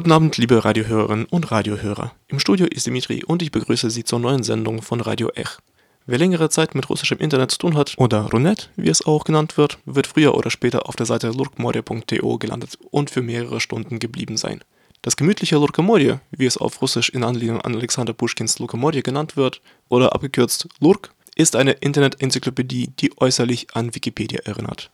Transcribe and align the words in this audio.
Guten 0.00 0.12
Abend, 0.12 0.38
liebe 0.38 0.64
Radiohörerinnen 0.64 1.26
und 1.26 1.50
Radiohörer. 1.50 2.12
Im 2.28 2.40
Studio 2.40 2.64
ist 2.64 2.86
Dimitri 2.86 3.22
und 3.22 3.42
ich 3.42 3.52
begrüße 3.52 3.90
Sie 3.90 4.02
zur 4.02 4.18
neuen 4.18 4.42
Sendung 4.42 4.80
von 4.80 5.02
Radio 5.02 5.28
Ech. 5.34 5.58
Wer 6.06 6.16
längere 6.16 6.48
Zeit 6.48 6.74
mit 6.74 6.88
russischem 6.88 7.18
Internet 7.18 7.50
zu 7.50 7.58
tun 7.58 7.76
hat, 7.76 7.92
oder 7.98 8.22
Runet, 8.22 8.70
wie 8.76 8.88
es 8.88 9.04
auch 9.04 9.24
genannt 9.24 9.58
wird, 9.58 9.76
wird 9.84 10.06
früher 10.06 10.34
oder 10.36 10.48
später 10.48 10.88
auf 10.88 10.96
der 10.96 11.04
Seite 11.04 11.28
lurkmorje.to 11.28 12.38
gelandet 12.38 12.78
und 12.90 13.10
für 13.10 13.20
mehrere 13.20 13.60
Stunden 13.60 13.98
geblieben 13.98 14.38
sein. 14.38 14.64
Das 15.02 15.18
gemütliche 15.18 15.56
Lurkamorje, 15.56 16.22
wie 16.30 16.46
es 16.46 16.56
auf 16.56 16.80
Russisch 16.80 17.10
in 17.10 17.22
Anlehnung 17.22 17.60
an 17.60 17.74
Alexander 17.74 18.14
Puschkins 18.14 18.58
Lurkamorje 18.58 19.02
genannt 19.02 19.36
wird, 19.36 19.60
oder 19.90 20.14
abgekürzt 20.14 20.66
Lurk, 20.80 21.12
ist 21.34 21.56
eine 21.56 21.72
Internet-Enzyklopädie, 21.72 22.94
die 22.98 23.12
äußerlich 23.18 23.76
an 23.76 23.94
Wikipedia 23.94 24.40
erinnert. 24.46 24.90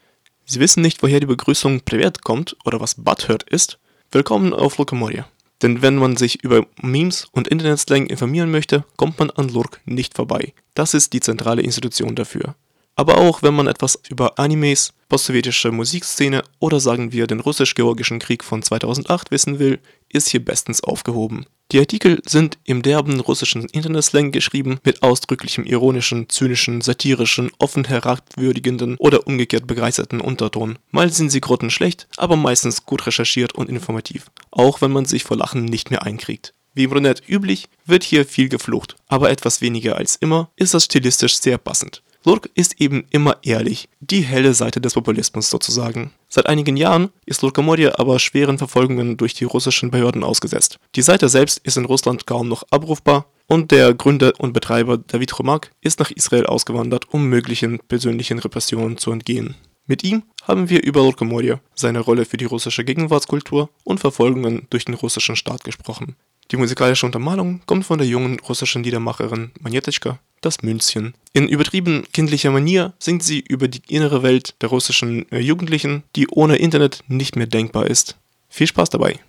Sie 0.47 0.59
wissen 0.59 0.83
nicht, 0.83 1.01
woher 1.05 1.21
die 1.21 1.27
Begrüßung 1.27 1.83
Privet 1.83 2.25
kommt 2.25 2.57
oder 2.65 2.81
was 2.81 2.97
Butthurt 2.97 3.45
ist, 3.45 3.79
Willkommen 4.13 4.53
auf 4.53 4.79
Lurkamoria. 4.79 5.27
Denn 5.63 5.83
wenn 5.83 5.97
man 5.97 6.17
sich 6.17 6.45
über 6.45 6.65
Memes 6.81 7.27
und 7.33 7.49
Internetslang 7.49 8.07
informieren 8.07 8.53
möchte, 8.53 8.85
kommt 8.97 9.19
man 9.19 9.31
an 9.31 9.49
Lurk 9.49 9.81
nicht 9.85 10.15
vorbei. 10.15 10.55
Das 10.75 10.95
ist 10.95 11.13
die 11.13 11.19
zentrale 11.19 11.63
Institution 11.63 12.15
dafür. 12.15 12.55
Aber 12.97 13.19
auch 13.19 13.43
wenn 13.43 13.55
man 13.55 13.67
etwas 13.67 13.99
über 14.09 14.39
Animes, 14.39 14.95
postsowjetische 15.11 15.71
Musikszene 15.71 16.43
oder 16.59 16.81
sagen 16.81 17.13
wir 17.13 17.27
den 17.27 17.41
russisch-georgischen 17.41 18.19
Krieg 18.19 18.43
von 18.43 18.63
2008 18.63 19.31
wissen 19.31 19.59
will, 19.59 19.79
ist 20.09 20.31
hier 20.31 20.43
bestens 20.43 20.83
aufgehoben. 20.83 21.45
Die 21.73 21.79
Artikel 21.79 22.23
sind 22.25 22.59
im 22.65 22.81
derben 22.81 23.21
russischen 23.21 23.65
Internetslang 23.67 24.33
geschrieben, 24.33 24.79
mit 24.85 25.03
ausdrücklichem 25.03 25.65
ironischen, 25.65 26.29
zynischen, 26.31 26.81
satirischen, 26.81 27.51
offen 27.59 27.85
herabwürdigenden 27.85 28.97
oder 28.99 29.27
umgekehrt 29.27 29.67
begeisterten 29.67 30.21
Unterton. 30.21 30.79
Mal 30.91 31.13
sind 31.13 31.31
sie 31.31 31.41
grottenschlecht, 31.41 32.09
aber 32.17 32.37
meistens 32.37 32.87
gut 32.87 33.07
recherchiert 33.07 33.53
und 33.55 33.69
informativ, 33.69 34.31
auch 34.51 34.81
wenn 34.81 34.93
man 34.93 35.05
sich 35.05 35.25
vor 35.25 35.37
Lachen 35.37 35.65
nicht 35.65 35.91
mehr 35.91 36.05
einkriegt. 36.05 36.55
Wie 36.73 36.85
im 36.85 36.91
Brunett 36.91 37.23
üblich, 37.29 37.69
wird 37.85 38.05
hier 38.05 38.25
viel 38.25 38.49
geflucht, 38.49 38.97
aber 39.09 39.31
etwas 39.31 39.61
weniger 39.61 39.97
als 39.97 40.17
immer 40.17 40.51
ist 40.57 40.73
das 40.73 40.85
stilistisch 40.85 41.39
sehr 41.39 41.59
passend. 41.59 42.03
Lurk 42.27 42.51
ist 42.55 42.81
eben 42.81 43.05
immer 43.11 43.37
ehrlich, 43.45 43.89
die 44.01 44.21
helle 44.21 44.53
Seite 44.53 44.81
des 44.81 44.95
Populismus 44.95 45.49
sozusagen. 45.49 46.11
Seit 46.29 46.47
einigen 46.47 46.77
Jahren 46.77 47.11
ist 47.25 47.43
Lurkamorje 47.43 48.01
aber 48.01 48.19
schweren 48.19 48.59
Verfolgungen 48.59 49.17
durch 49.17 49.35
die 49.35 49.45
russischen 49.45 49.93
Behörden 49.93 50.25
ausgesetzt. 50.25 50.81
Die 50.97 51.03
Seite 51.03 51.29
selbst 51.29 51.61
ist 51.63 51.77
in 51.77 51.85
Russland 51.85 52.27
kaum 52.27 52.49
noch 52.49 52.65
abrufbar 52.73 53.27
und 53.47 53.71
der 53.71 53.95
Gründer 53.95 54.33
und 54.39 54.55
Betreiber 54.55 54.99
David 54.99 55.39
Romak 55.39 55.71
ist 55.83 56.01
nach 56.01 56.11
Israel 56.11 56.47
ausgewandert, 56.47 57.05
um 57.15 57.27
möglichen 57.27 57.79
persönlichen 57.79 58.41
Repressionen 58.41 58.99
zu 58.99 59.13
entgehen. 59.13 59.55
Mit 59.87 60.03
ihm 60.03 60.25
haben 60.43 60.69
wir 60.69 60.83
über 60.83 61.03
Lurkamorje, 61.03 61.61
seine 61.77 62.01
Rolle 62.01 62.25
für 62.25 62.39
die 62.39 62.45
russische 62.45 62.85
Gegenwartskultur 62.85 63.71
und 63.85 64.01
Verfolgungen 64.01 64.67
durch 64.71 64.85
den 64.85 64.97
russischen 64.97 65.37
Staat 65.37 65.63
gesprochen. 65.63 66.17
Die 66.52 66.58
musikalische 66.58 67.06
Untermalung 67.06 67.62
kommt 67.66 67.86
von 67.86 67.98
der 67.98 68.08
jungen 68.08 68.40
russischen 68.42 68.84
Liedermacherin 68.84 69.52
Monetechka, 69.62 70.20
das 70.42 70.64
Münzchen. 70.64 71.14
In 71.32 71.48
übertrieben 71.48 72.04
kindlicher 72.12 72.52
Manier 72.52 72.94
singt 73.00 73.24
sie 73.24 73.40
über 73.40 73.70
die 73.70 73.82
innere 73.88 74.22
Welt 74.22 74.56
der 74.62 74.68
russischen 74.68 75.32
äh, 75.32 75.40
Jugendlichen, 75.40 76.04
die 76.18 76.28
ohne 76.28 76.58
Internet 76.58 77.04
nicht 77.08 77.38
mehr 77.38 77.48
denkbar 77.48 77.88
ist. 77.88 78.18
Viel 78.50 78.68
Spaß 78.68 78.90
dabei! 78.90 79.20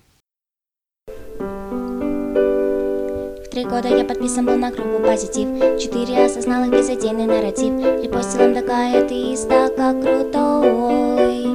Три 3.51 3.65
года 3.65 3.87
я 3.87 4.03
подписан 4.03 4.47
был 4.47 4.57
на 4.57 4.71
группу 4.71 4.99
позитив 4.99 5.47
Четыре 5.79 6.25
осознал 6.25 6.65
их 6.65 6.71
безотдельный 6.71 7.27
нарратив 7.27 8.03
Репостил 8.03 8.49
МДК, 8.49 9.07
ты 9.07 9.37
так 9.47 9.75
крутой 10.01 11.53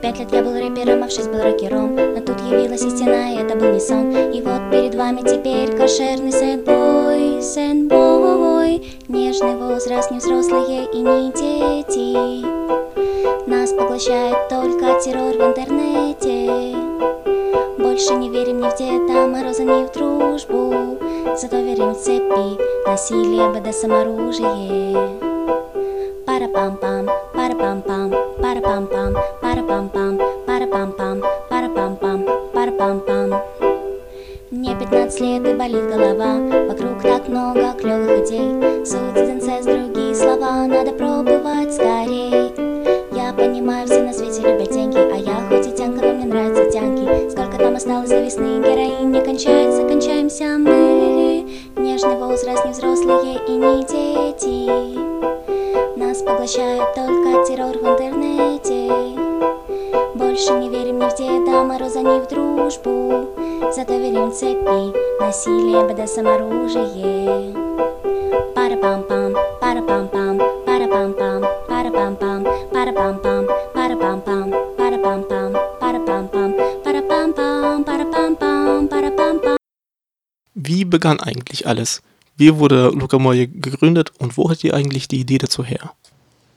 пять 0.00 0.18
лет 0.18 0.32
я 0.32 0.42
был 0.42 0.52
рэпером, 0.54 1.02
а 1.02 1.08
в 1.08 1.10
шесть 1.10 1.30
был 1.30 1.42
рокером 1.42 1.96
Но 1.96 2.20
тут 2.20 2.25
явилась 2.49 2.83
истина, 2.83 3.39
это 3.39 3.55
был 3.55 3.73
не 3.73 3.79
сон. 3.79 4.11
И 4.11 4.41
вот 4.41 4.71
перед 4.71 4.95
вами 4.95 5.21
теперь 5.21 5.75
кошерный 5.75 6.31
сэдбой 6.31 7.41
Сэдбой 7.41 8.97
Нежный 9.07 9.55
возраст, 9.55 10.11
не 10.11 10.17
взрослые 10.19 10.85
и 10.91 10.99
не 10.99 11.31
дети. 11.31 12.45
Нас 13.49 13.71
поглощает 13.71 14.49
только 14.49 14.99
террор 14.99 15.33
в 15.33 15.41
интернете. 15.49 16.75
Больше 17.77 18.15
не 18.15 18.29
верим 18.29 18.59
ни 18.61 18.69
в 18.69 18.77
Деда 18.77 19.27
Мороза, 19.27 19.63
ни 19.63 19.85
в 19.85 19.91
дружбу. 19.91 20.97
Зато 21.35 21.57
верим 21.57 21.93
в 21.93 21.97
цепи, 21.97 22.57
насилие, 22.87 23.49
БДСМ, 23.49 23.93
оружие 23.93 25.27
пара-пам-пам, 26.37 26.86
болит 35.67 35.89
голова. 35.89 36.67
Вокруг 36.67 37.01
так 37.01 37.27
много 37.27 37.73
клевых 37.79 38.25
идей. 38.25 38.85
Судит 38.85 39.29
инцест, 39.29 39.67
другие 39.67 40.15
слова. 40.15 40.65
Надо 40.65 40.91
пробовать 40.93 41.73
скорей. 41.73 42.53
Я 43.11 43.33
понимаю, 43.33 43.85
все 43.85 44.01
на 44.01 44.13
свете 44.13 44.41
любят 44.41 44.71
деньги 44.71 44.97
А 44.97 45.17
я 45.17 45.35
хоть 45.49 45.67
и 45.67 45.75
тянка, 45.75 46.05
но 46.05 46.13
мне 46.13 46.25
нравятся 46.25 46.71
тянки. 46.71 47.29
Сколько 47.29 47.57
там 47.57 47.75
осталось 47.75 48.09
до 48.09 48.21
весны 48.21 48.59
не 49.03 49.21
кончается, 49.21 49.87
кончаемся 49.87 50.57
мы. 50.57 51.45
Нежный 51.75 52.15
возраст, 52.15 52.65
не 52.65 52.71
взрослые 52.71 53.39
и 53.47 53.51
не 53.51 53.83
дети. 53.83 54.97
Нас 55.97 56.21
поглощает 56.21 56.93
только 56.95 57.45
террор 57.45 57.77
в 57.77 57.87
интернете. 57.87 58.89
Больше 60.15 60.53
не 60.53 60.69
верим 60.69 60.99
ни 60.99 61.09
в 61.09 61.15
Деда 61.15 61.63
Мороза, 61.63 61.99
ни 62.01 62.19
в 62.19 62.27
дружбу 62.27 63.36
Зато 63.74 63.98
верим 63.98 64.30
в 64.30 64.34
цепи, 64.34 64.92
насилие, 65.20 65.80
БДСМ, 65.88 66.26
оружие 66.26 67.54
Пара-пам-пам, 68.54 69.32
пара-пам-пам, 69.60 70.36
пара-пам-пам, 70.66 71.40
пара-пам-пам, 71.68 72.42
пара-пам-пам, 72.72 73.46
пара-пам-пам, 73.74 74.52
пара-пам-пам, 74.78 75.52
пара-пам-пам, 75.80 76.50
пара-пам-пам, 76.84 77.84
пара-пам-пам, 77.88 78.88
пара-пам-пам 78.88 79.56
Wie 80.54 80.84
begann 80.84 81.18
eigentlich 81.20 81.66
alles? 81.66 82.02
Wie 82.36 82.58
wurde 82.58 82.90
Luca 82.90 83.18
Moye 83.18 83.46
gegründet 83.48 84.12
und 84.18 84.36
wo 84.36 84.50
hat 84.50 84.62
ihr 84.64 84.74
eigentlich 84.74 85.08
die 85.08 85.20
Idee 85.20 85.38
dazu 85.38 85.64
her? 85.64 85.90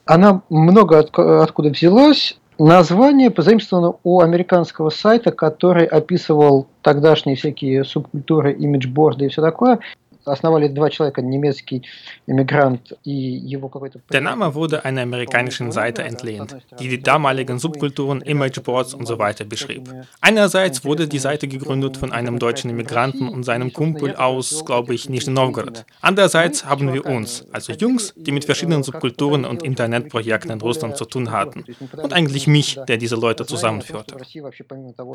Она 0.06 0.42
много 0.48 0.98
от, 0.98 1.18
откуда 1.18 1.70
взялась. 1.70 2.36
Название 2.63 3.31
позаимствовано 3.31 3.95
у 4.03 4.19
американского 4.19 4.91
сайта, 4.91 5.31
который 5.31 5.83
описывал 5.83 6.67
тогдашние 6.83 7.35
всякие 7.35 7.83
субкультуры, 7.83 8.53
имиджборды 8.53 9.25
и 9.25 9.29
все 9.29 9.41
такое. 9.41 9.79
основали 10.26 10.68
два 10.68 10.90
человека, 10.90 11.22
немецкий 11.22 11.82
Immigrant 12.26 12.96
и 13.04 13.12
его 13.12 13.68
какой-то... 13.68 14.00
Der 14.10 14.20
Name 14.20 14.54
wurde 14.54 14.84
einer 14.84 15.02
amerikanischen 15.02 15.72
Seite 15.72 16.02
entlehnt, 16.02 16.56
die 16.78 16.88
die 16.88 17.02
damaligen 17.02 17.58
Subkulturen, 17.58 18.20
Imageboards 18.20 18.94
und 18.94 19.06
so 19.06 19.18
weiter 19.18 19.44
beschrieb. 19.44 19.88
Einerseits 20.20 20.84
wurde 20.84 21.06
die 21.06 21.18
Seite 21.18 21.46
gegründet 21.48 21.96
von 21.96 22.12
einem 22.12 22.38
deutschen 22.38 22.70
Immigranten 22.70 23.28
und 23.28 23.44
seinem 23.44 23.72
Kumpel 23.72 24.16
aus, 24.16 24.64
glaube 24.64 24.94
ich, 24.94 25.08
Nizhny 25.08 25.34
Novgorod. 25.34 25.84
Andererseits 26.00 26.64
haben 26.64 26.92
wir 26.92 27.06
uns, 27.06 27.46
also 27.52 27.72
Jungs, 27.72 28.12
die 28.16 28.32
mit 28.32 28.44
verschiedenen 28.44 28.82
Subkulturen 28.82 29.44
und 29.44 29.62
Internetprojekten 29.62 30.50
in 30.50 30.60
Russland 30.60 30.96
zu 30.96 31.04
tun 31.04 31.30
hatten. 31.30 31.64
Und 31.96 32.12
eigentlich 32.12 32.46
mich, 32.46 32.78
der 32.88 32.96
diese 32.96 33.16
Leute 33.16 33.46
zusammenführte. 33.46 34.16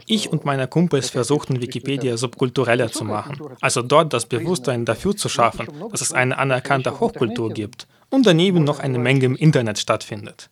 Ich 0.06 0.32
und 0.32 0.46
meine 0.46 0.68
Kumpels 0.68 1.10
versuchten 1.10 1.62
Wikipedia 1.62 2.16
subkultureller 2.18 2.92
zu 2.92 3.04
machen, 3.04 3.38
also 3.60 3.82
dort 3.82 4.14
das 4.14 4.26
Bewusstsein 4.26 4.86
dafür 4.86 4.95
zu 4.97 5.29
schaffen, 5.29 5.69
dass 5.91 6.01
es 6.01 6.13
eine 6.13 6.39
anerkannte 6.39 7.01
Hochkultur 7.01 7.51
gibt 7.51 7.87
und 8.11 8.27
daneben 8.27 8.65
noch 8.65 8.79
eine 8.79 8.99
Menge 8.99 9.25
im 9.25 9.37
Internet 9.37 9.79
stattfindet. 9.79 10.51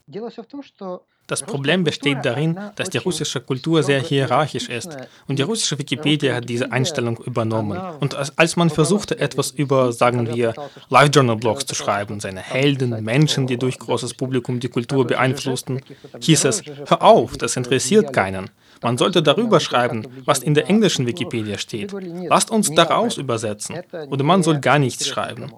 Das 1.26 1.40
Problem 1.40 1.84
besteht 1.84 2.18
darin, 2.22 2.58
dass 2.76 2.90
die 2.90 2.98
russische 2.98 3.40
Kultur 3.40 3.82
sehr 3.82 4.00
hierarchisch 4.00 4.68
ist 4.68 4.94
und 5.26 5.38
die 5.38 5.42
russische 5.42 5.78
Wikipedia 5.78 6.34
hat 6.34 6.48
diese 6.50 6.70
Einstellung 6.70 7.16
übernommen. 7.16 7.80
Und 8.00 8.14
als 8.38 8.56
man 8.56 8.68
versuchte, 8.68 9.18
etwas 9.18 9.50
über, 9.50 9.92
sagen 9.92 10.34
wir, 10.34 10.52
Live-Journal-Blogs 10.90 11.64
zu 11.64 11.74
schreiben, 11.74 12.20
seine 12.20 12.40
Helden, 12.40 13.02
Menschen, 13.02 13.46
die 13.46 13.56
durch 13.56 13.78
großes 13.78 14.14
Publikum 14.14 14.60
die 14.60 14.68
Kultur 14.68 15.06
beeinflussten, 15.06 15.80
hieß 16.20 16.44
es, 16.44 16.62
hör 16.86 17.00
auf, 17.00 17.38
das 17.38 17.56
interessiert 17.56 18.12
keinen. 18.12 18.50
Man 18.84 18.98
sollte 18.98 19.22
darüber 19.22 19.58
schreiben, 19.58 20.06
was 20.24 20.40
in 20.40 20.54
der 20.54 20.68
englischen 20.68 21.06
Wikipedia 21.06 21.58
steht. 21.58 21.92
Lasst 22.28 22.50
uns 22.50 22.70
daraus 22.72 23.16
übersetzen. 23.16 23.76
Oder 24.10 24.22
man 24.22 24.42
soll 24.42 24.60
gar 24.60 24.78
nichts 24.78 25.08
schreiben 25.08 25.50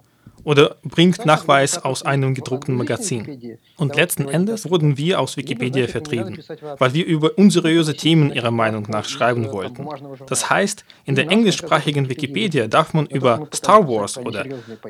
oder 0.47 0.77
bringt 0.81 1.25
Nachweis 1.25 1.83
aus 1.83 2.03
einem 2.03 2.33
gedruckten 2.33 2.75
Magazin. 2.75 3.57
Und 3.75 3.97
letzten 3.97 4.29
Endes 4.29 4.69
wurden 4.69 4.97
wir 4.97 5.19
aus 5.19 5.35
Wikipedia 5.35 5.87
vertrieben, 5.87 6.41
weil 6.77 6.93
wir 6.93 7.05
über 7.05 7.37
unseriöse 7.37 7.97
Themen 7.97 8.31
ihrer 8.31 8.51
Meinung 8.51 8.85
nach 8.87 9.09
schreiben 9.09 9.51
wollten. 9.51 9.85
Das 10.25 10.49
heißt, 10.49 10.85
in 11.03 11.15
der 11.15 11.29
englischsprachigen 11.29 12.07
Wikipedia 12.07 12.67
darf 12.67 12.93
man 12.93 13.07
über 13.07 13.49
Star 13.53 13.89
Wars 13.89 14.17
oder 14.17 14.45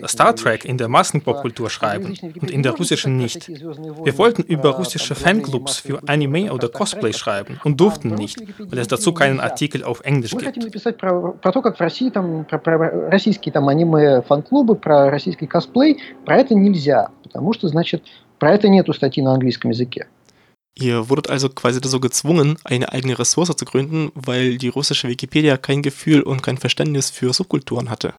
Star 0.06 0.36
Trek 0.36 0.64
in 0.64 0.78
der 0.78 0.90
Massenpopkultur 0.90 1.72
schreiben 1.72 2.16
und 2.40 2.52
in 2.52 2.62
der 2.62 2.74
russischen 2.74 3.18
nicht. 3.18 3.50
Wir 3.50 4.16
wollten 4.20 4.44
über 4.44 4.76
russische 4.76 5.16
Fanclubs 5.16 5.78
für 5.78 6.08
Anime 6.08 6.54
oder 6.54 6.70
Cosplay 6.70 7.14
schreiben 7.14 7.60
und 7.64 7.82
durften 7.82 8.10
nicht, 8.10 8.44
weil 8.60 8.78
es 8.78 8.88
dazu 8.88 9.12
keinen 9.12 9.40
Artikel 9.40 9.84
auf 9.84 10.02
Englisch 10.02 10.36
gibt 10.38 10.56
российский 15.47 15.47
косплей, 15.47 15.99
про 16.25 16.39
это 16.39 16.55
нельзя, 16.55 17.11
потому 17.23 17.53
что, 17.53 17.69
значит, 17.69 18.03
про 18.39 18.55
это 18.55 18.69
нету 18.69 18.93
статьи 18.93 19.23
на 19.23 19.33
английском 19.33 19.71
языке. 19.71 20.09
Ihr 20.75 21.09
wurdet 21.11 21.29
also 21.29 21.51
quasi 21.51 21.81
so 21.85 22.01
gezwungen, 22.01 22.57
eine 22.65 22.91
eigene 22.93 23.19
Ressource 23.19 23.55
zu 23.55 23.65
gründen, 23.67 24.11
weil 24.15 24.57
die 24.57 24.69
russische 24.69 25.07
Wikipedia 25.09 25.59
kein 25.59 25.83
Gefühl 25.83 26.23
und 26.23 26.43
kein 26.43 26.57
Verständnis 26.57 27.11
für 27.11 27.33
Subkulturen 27.33 27.91
hatte. 27.91 28.15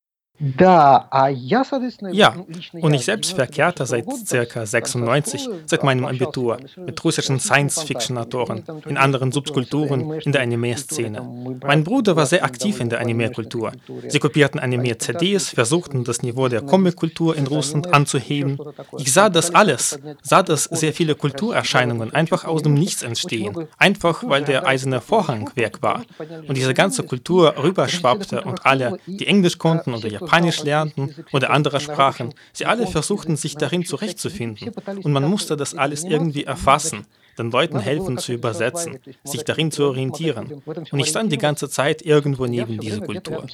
Ja, 2.12 2.36
und 2.72 2.94
ich 2.94 3.04
selbst 3.04 3.32
verkehrte 3.32 3.86
seit 3.86 4.06
ca. 4.06 4.66
96, 4.66 5.48
seit 5.66 5.82
meinem 5.82 6.04
Abitur, 6.04 6.58
mit 6.76 7.04
russischen 7.04 7.40
Science-Fiction-Autoren, 7.40 8.62
in 8.86 8.96
anderen 8.96 9.32
Subkulturen, 9.32 10.12
in 10.20 10.30
der 10.30 10.42
Anime-Szene. 10.42 11.58
Mein 11.64 11.82
Bruder 11.82 12.14
war 12.14 12.26
sehr 12.26 12.44
aktiv 12.44 12.78
in 12.80 12.88
der 12.88 13.00
Anime-Kultur. 13.00 13.72
Sie 14.06 14.20
kopierten 14.20 14.60
Anime-CDs, 14.60 15.48
versuchten 15.48 16.04
das 16.04 16.22
Niveau 16.22 16.46
der 16.46 16.62
Comic-Kultur 16.62 17.36
in 17.36 17.48
Russland 17.48 17.92
anzuheben. 17.92 18.58
Ich 18.98 19.12
sah 19.12 19.30
das 19.30 19.52
alles, 19.52 19.98
sah, 20.22 20.44
dass 20.44 20.64
sehr 20.64 20.92
viele 20.92 21.16
Kulturerscheinungen 21.16 22.14
einfach 22.14 22.44
aus 22.44 22.62
dem 22.62 22.74
Nichts 22.74 23.02
entstehen, 23.02 23.66
einfach 23.76 24.22
weil 24.24 24.44
der 24.44 24.68
eiserne 24.68 25.00
Vorhang 25.00 25.50
weg 25.56 25.78
war 25.80 26.04
und 26.46 26.56
diese 26.56 26.74
ganze 26.74 27.02
Kultur 27.02 27.54
rüberschwappte 27.60 28.42
und 28.42 28.64
alle, 28.64 28.98
die 29.06 29.26
Englisch 29.26 29.58
konnten 29.58 29.94
oder 29.94 30.08
Japanisch, 30.08 30.27
Japanisch 30.28 30.62
lernten 30.62 31.14
oder 31.32 31.50
andere 31.50 31.80
Sprachen. 31.80 32.34
Sie 32.52 32.66
alle 32.66 32.86
versuchten 32.86 33.36
sich 33.36 33.56
darin 33.56 33.84
zurechtzufinden. 33.84 34.72
Und 35.02 35.12
man 35.12 35.24
musste 35.24 35.56
das 35.56 35.74
alles 35.74 36.04
irgendwie 36.04 36.44
erfassen, 36.44 37.06
den 37.38 37.50
Leuten 37.50 37.78
helfen 37.78 38.18
zu 38.18 38.32
übersetzen, 38.32 38.98
sich 39.24 39.44
darin 39.44 39.70
zu 39.70 39.84
orientieren. 39.84 40.62
Und 40.66 40.98
ich 40.98 41.08
stand 41.08 41.32
die 41.32 41.38
ganze 41.38 41.70
Zeit 41.70 42.02
irgendwo 42.02 42.46
neben 42.46 42.78
dieser 42.78 43.00
Kultur. 43.00 43.46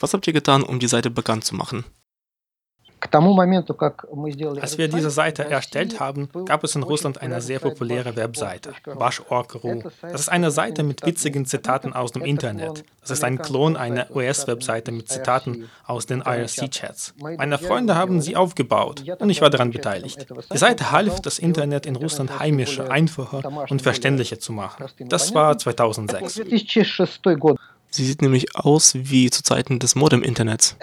Was 0.00 0.14
habt 0.14 0.26
ihr 0.26 0.32
getan, 0.32 0.62
um 0.62 0.78
die 0.80 0.88
Seite 0.88 1.10
bekannt 1.10 1.44
zu 1.44 1.54
machen? 1.54 1.84
Als 4.60 4.78
wir 4.78 4.88
diese 4.88 5.10
Seite 5.10 5.48
erstellt 5.48 6.00
haben, 6.00 6.28
gab 6.44 6.64
es 6.64 6.74
in 6.74 6.82
Russland 6.82 7.20
eine 7.20 7.40
sehr 7.40 7.58
populäre 7.58 8.16
Webseite, 8.16 8.72
Bash.org.ru. 8.84 9.82
Das 10.02 10.20
ist 10.22 10.28
eine 10.28 10.50
Seite 10.50 10.82
mit 10.82 11.04
witzigen 11.04 11.46
Zitaten 11.46 11.92
aus 11.92 12.12
dem 12.12 12.22
Internet. 12.22 12.84
Das 13.00 13.10
ist 13.10 13.24
ein 13.24 13.38
Klon 13.38 13.76
einer 13.76 14.14
US-Webseite 14.14 14.92
mit 14.92 15.08
Zitaten 15.08 15.68
aus 15.86 16.06
den 16.06 16.20
IRC-Chats. 16.20 17.14
Meine 17.18 17.58
Freunde 17.58 17.94
haben 17.94 18.20
sie 18.20 18.36
aufgebaut 18.36 19.04
und 19.18 19.30
ich 19.30 19.40
war 19.40 19.50
daran 19.50 19.70
beteiligt. 19.70 20.26
Die 20.52 20.58
Seite 20.58 20.90
half, 20.90 21.20
das 21.20 21.38
Internet 21.38 21.86
in 21.86 21.96
Russland 21.96 22.38
heimischer, 22.38 22.90
einfacher 22.90 23.42
und 23.70 23.82
verständlicher 23.82 24.38
zu 24.38 24.52
machen. 24.52 24.86
Das 25.08 25.34
war 25.34 25.56
2006. 25.56 26.40
Sie 27.90 28.04
sieht 28.04 28.20
nämlich 28.20 28.54
aus 28.54 28.94
wie 28.94 29.30
zu 29.30 29.42
Zeiten 29.42 29.78
des 29.78 29.94
Modem-Internets. 29.94 30.76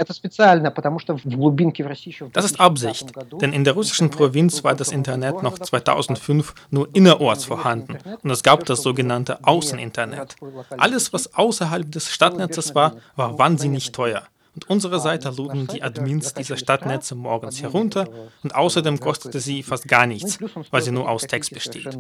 Das 2.34 2.46
ist 2.46 2.60
Absicht, 2.60 3.12
denn 3.42 3.54
in 3.54 3.64
der 3.64 3.74
russischen 3.74 4.10
Provinz 4.10 4.64
war 4.64 4.74
das 4.74 4.92
Internet 4.92 5.44
noch 5.44 5.60
2005 5.60 6.54
nur 6.72 6.90
innerorts 6.94 7.46
vorhanden 7.46 7.98
und 8.24 8.30
es 8.30 8.42
gab 8.42 8.66
das 8.66 8.82
sogenannte 8.82 9.44
Außeninternet. 9.44 10.36
Alles, 10.78 11.14
was 11.14 11.36
außerhalb 11.36 11.92
des 11.92 12.12
Stadtnetzes 12.12 12.74
war, 12.74 12.96
war 13.16 13.38
wahnsinnig 13.38 13.92
teuer. 13.92 14.24
Und 14.56 14.70
unsere 14.70 15.02
Seite 15.02 15.30
luden 15.32 15.68
die 15.68 15.84
Admins 15.84 16.34
dieser 16.34 16.56
Stadtnetze 16.56 17.14
morgens 17.14 17.62
herunter 17.62 18.08
und 18.42 18.56
außerdem 18.56 19.00
kostete 19.00 19.42
sie 19.42 19.64
fast 19.64 19.88
gar 19.88 20.08
nichts, 20.08 20.40
weil 20.72 20.82
sie 20.82 20.92
nur 20.92 21.10
aus 21.10 21.24
Text 21.24 21.54
besteht. 21.54 21.98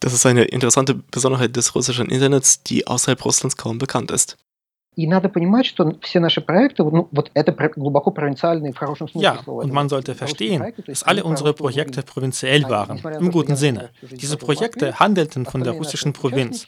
Das 0.00 0.12
ist 0.12 0.26
eine 0.26 0.44
interessante 0.44 0.94
Besonderheit 0.94 1.56
des 1.56 1.74
russischen 1.74 2.10
Internets, 2.10 2.62
die 2.62 2.86
außerhalb 2.86 3.24
Russlands 3.24 3.56
kaum 3.56 3.78
bekannt 3.78 4.10
ist. 4.10 4.36
Ja, 4.98 5.20
und 9.44 9.70
man 9.70 9.90
sollte 9.90 10.14
verstehen, 10.14 10.72
dass 10.86 11.02
alle 11.02 11.22
unsere 11.22 11.52
Projekte 11.52 12.02
provinziell 12.02 12.62
waren, 12.64 12.98
im 13.20 13.30
guten 13.30 13.56
Sinne. 13.56 13.90
Diese 14.00 14.38
Projekte 14.38 14.98
handelten 14.98 15.44
von 15.44 15.62
der 15.62 15.74
russischen 15.74 16.14
Provinz. 16.14 16.66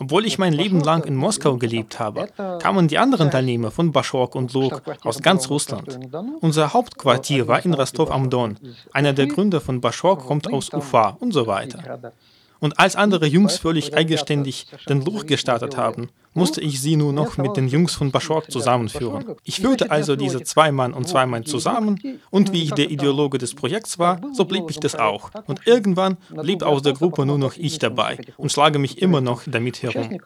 Obwohl 0.00 0.26
ich 0.26 0.36
mein 0.36 0.52
Leben 0.52 0.80
lang 0.80 1.04
in 1.04 1.14
Moskau 1.14 1.58
gelebt 1.58 2.00
habe, 2.00 2.26
kamen 2.60 2.88
die 2.88 2.98
anderen 2.98 3.30
Teilnehmer 3.30 3.70
von 3.70 3.92
Bashok 3.92 4.34
und 4.34 4.52
Luk 4.52 4.82
aus 5.04 5.22
ganz 5.22 5.48
Russland. 5.48 5.96
Unser 6.40 6.72
Hauptquartier 6.72 7.46
war 7.46 7.64
in 7.64 7.72
Rostov 7.72 8.10
am 8.10 8.30
Don. 8.30 8.58
Einer 8.92 9.12
der 9.12 9.28
Gründer 9.28 9.60
von 9.60 9.80
Bashok 9.80 10.26
kommt 10.26 10.52
aus 10.52 10.72
Ufa 10.72 11.10
und 11.20 11.32
so 11.32 11.46
weiter. 11.46 12.12
Und 12.60 12.78
als 12.78 12.94
andere 12.94 13.26
Jungs 13.26 13.56
völlig 13.56 13.94
eigenständig 13.94 14.66
den 14.88 15.04
Luch 15.04 15.26
gestartet 15.26 15.76
haben, 15.76 16.10
musste 16.34 16.60
ich 16.60 16.80
sie 16.80 16.96
nur 16.96 17.12
noch 17.12 17.38
mit 17.38 17.56
den 17.56 17.68
Jungs 17.68 17.94
von 17.94 18.12
Bashork 18.12 18.50
zusammenführen. 18.50 19.36
Ich 19.44 19.60
führte 19.60 19.90
also 19.90 20.14
diese 20.14 20.42
zwei 20.42 20.70
Mann 20.70 20.92
und 20.92 21.08
zwei 21.08 21.26
Mann 21.26 21.44
zusammen 21.44 22.20
und 22.30 22.52
wie 22.52 22.62
ich 22.62 22.72
der 22.72 22.90
Ideologe 22.90 23.38
des 23.38 23.54
Projekts 23.54 23.98
war, 23.98 24.20
so 24.32 24.44
blieb 24.44 24.70
ich 24.70 24.78
das 24.78 24.94
auch. 24.94 25.30
Und 25.46 25.66
irgendwann 25.66 26.18
blieb 26.30 26.62
aus 26.62 26.82
der 26.82 26.92
Gruppe 26.92 27.26
nur 27.26 27.38
noch 27.38 27.56
ich 27.56 27.78
dabei 27.78 28.18
und 28.36 28.52
schlage 28.52 28.78
mich 28.78 29.02
immer 29.02 29.20
noch 29.20 29.42
damit 29.46 29.82
herum. 29.82 30.20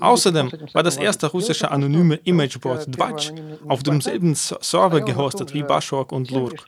Außerdem 0.00 0.50
war 0.72 0.82
das 0.82 0.96
erste 0.96 1.26
russische 1.28 1.70
anonyme 1.70 2.16
Imageboard 2.24 2.94
Dvatch 2.94 3.32
auf 3.68 3.82
demselben 3.82 4.34
Server 4.34 5.00
gehostet 5.00 5.54
wie 5.54 5.62
Bashok 5.62 6.12
und 6.12 6.30
Lurk 6.30 6.66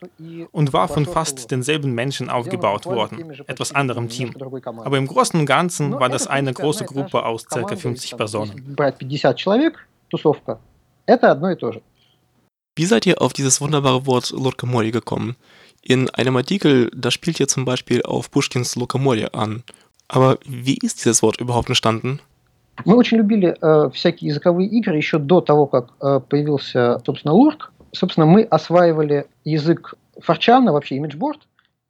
und 0.52 0.72
war 0.72 0.88
von 0.88 1.06
fast 1.06 1.50
denselben 1.50 1.92
Menschen 1.94 2.30
aufgebaut 2.30 2.86
worden, 2.86 3.32
etwas 3.46 3.74
anderem 3.74 4.08
Team. 4.08 4.34
Aber 4.84 4.98
im 4.98 5.06
Großen 5.06 5.38
und 5.38 5.46
Ganzen 5.46 5.92
war 5.98 6.08
das 6.08 6.26
eine 6.26 6.52
große 6.52 6.84
Gruppe 6.84 7.24
aus 7.24 7.44
ca. 7.46 7.76
50 7.76 8.16
Personen. 8.16 8.76
Wie 12.76 12.84
seid 12.84 13.06
ihr 13.06 13.20
auf 13.20 13.32
dieses 13.32 13.60
wunderbare 13.60 14.06
Wort 14.06 14.30
Lurkamori 14.30 14.90
gekommen? 14.92 15.36
In 15.82 16.10
einem 16.10 16.36
Artikel, 16.36 16.90
da 16.94 17.10
spielt 17.10 17.40
ihr 17.40 17.48
zum 17.48 17.64
Beispiel 17.64 18.02
auf 18.02 18.30
Pushkins 18.30 18.76
Lokamori 18.76 19.26
an. 19.32 19.64
Aber 20.06 20.38
wie 20.46 20.78
ist 20.78 20.98
dieses 20.98 21.22
Wort 21.22 21.40
überhaupt 21.40 21.68
entstanden? 21.68 22.20
Мы 22.84 22.96
очень 22.96 23.18
любили 23.18 23.56
э, 23.60 23.90
всякие 23.92 24.28
языковые 24.28 24.68
игры 24.68 24.96
еще 24.96 25.18
до 25.18 25.40
того, 25.40 25.66
как 25.66 25.90
э, 26.00 26.20
появился, 26.28 27.00
собственно, 27.04 27.34
Лурк. 27.34 27.72
Собственно, 27.92 28.26
мы 28.26 28.42
осваивали 28.42 29.26
язык 29.44 29.94
Форчана, 30.20 30.72
вообще 30.72 30.96
имиджборд, 30.96 31.40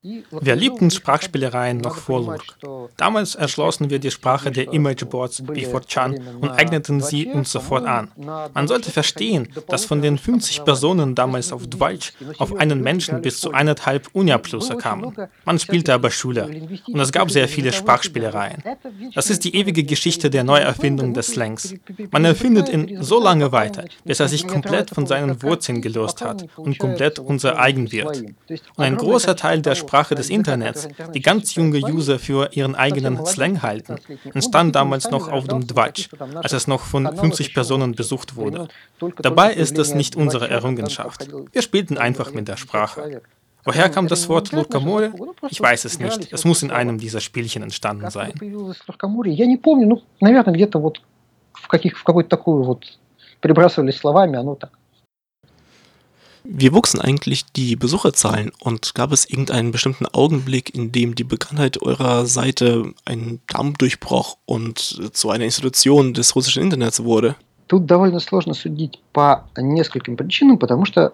Wir 0.00 0.54
liebten 0.54 0.92
Sprachspielereien 0.92 1.78
noch 1.78 1.96
vor 1.96 2.20
Lurk. 2.20 2.56
Damals 2.96 3.34
erschlossen 3.34 3.90
wir 3.90 3.98
die 3.98 4.12
Sprache 4.12 4.52
der 4.52 4.72
Imageboards 4.72 5.42
wie 5.48 5.66
4chan 5.66 6.36
und 6.40 6.50
eigneten 6.50 7.00
sie 7.00 7.26
uns 7.26 7.50
sofort 7.50 7.84
an. 7.84 8.12
Man 8.54 8.68
sollte 8.68 8.92
verstehen, 8.92 9.48
dass 9.66 9.86
von 9.86 10.00
den 10.00 10.16
50 10.16 10.64
Personen 10.64 11.16
damals 11.16 11.52
auf 11.52 11.66
Deutsch 11.66 12.12
auf 12.38 12.54
einen 12.54 12.80
Menschen 12.80 13.22
bis 13.22 13.40
zu 13.40 13.50
eineinhalb 13.50 14.08
Unia-Plusse 14.12 14.76
kamen. 14.76 15.16
Man 15.44 15.58
spielte 15.58 15.94
aber 15.94 16.12
Schüler 16.12 16.48
und 16.86 17.00
es 17.00 17.10
gab 17.10 17.32
sehr 17.32 17.48
viele 17.48 17.72
Sprachspielereien. 17.72 18.62
Das 19.16 19.30
ist 19.30 19.42
die 19.42 19.56
ewige 19.56 19.82
Geschichte 19.82 20.30
der 20.30 20.44
Neuerfindung 20.44 21.12
des 21.12 21.26
Slangs. 21.26 21.74
Man 22.12 22.24
erfindet 22.24 22.68
ihn 22.68 23.02
so 23.02 23.20
lange 23.20 23.50
weiter, 23.50 23.84
bis 24.04 24.20
er 24.20 24.28
sich 24.28 24.46
komplett 24.46 24.90
von 24.90 25.06
seinen 25.06 25.42
Wurzeln 25.42 25.82
gelöst 25.82 26.22
hat 26.22 26.46
und 26.56 26.78
komplett 26.78 27.18
unser 27.18 27.58
eigen 27.58 27.90
wird. 27.90 28.22
Und 28.48 28.84
ein 28.84 28.96
großer 28.96 29.34
Teil 29.34 29.60
der 29.60 29.74
Sprache 29.88 30.14
des 30.14 30.28
Internets, 30.28 30.86
die 31.14 31.22
ganz 31.22 31.54
junge 31.54 31.78
User 31.78 32.18
für 32.18 32.50
ihren 32.52 32.74
eigenen 32.74 33.24
Slang 33.24 33.62
halten, 33.62 33.96
entstand 34.34 34.76
damals 34.76 35.10
noch 35.10 35.28
auf 35.32 35.48
dem 35.48 35.66
Dwatch, 35.66 36.10
als 36.34 36.52
es 36.52 36.66
noch 36.66 36.82
von 36.82 37.16
50 37.16 37.54
Personen 37.54 37.94
besucht 37.94 38.36
wurde. 38.36 38.68
Dabei 39.16 39.54
ist 39.54 39.78
das 39.78 39.94
nicht 39.94 40.14
unsere 40.14 40.50
Errungenschaft. 40.50 41.28
Wir 41.52 41.62
spielten 41.62 41.96
einfach 41.96 42.34
mit 42.34 42.48
der 42.48 42.58
Sprache. 42.58 43.22
Woher 43.64 43.88
kam 43.88 44.08
das 44.08 44.28
Wort 44.28 44.52
Lurkamore? 44.52 45.10
Ich 45.48 45.60
weiß 45.60 45.86
es 45.86 45.98
nicht. 45.98 46.32
Es 46.34 46.44
muss 46.44 46.62
in 46.62 46.70
einem 46.70 46.98
dieser 46.98 47.20
Spielchen 47.20 47.62
entstanden 47.62 48.10
sein. 48.10 48.34
Wie 56.45 56.73
wuchsen 56.73 56.99
eigentlich 56.99 57.45
die 57.53 57.77
Besucherzahlen 57.77 58.51
und 58.59 58.95
gab 58.95 59.13
es 59.13 59.29
irgendeinen 59.29 59.71
bestimmten 59.71 60.05
Augenblick, 60.05 60.75
in 60.75 60.91
dem 60.91 61.15
die 61.15 61.23
Bekanntheit 61.23 61.81
eurer 61.81 62.25
Seite 62.25 62.93
einen 63.05 63.39
Damm 63.47 63.75
durchbroch 63.75 64.37
und 64.45 64.79
zu 65.13 65.29
einer 65.29 65.45
Institution 65.45 66.13
des 66.13 66.35
russischen 66.35 66.63
Internets 66.63 67.03
wurde? 67.03 67.35
Тут 67.67 67.85
довольно 67.85 68.19
сложно 68.19 68.53
судить 68.53 68.99
по 69.13 69.45
нескольким 69.55 70.17
причинам, 70.17 70.57
потому 70.59 70.83
что 70.83 71.13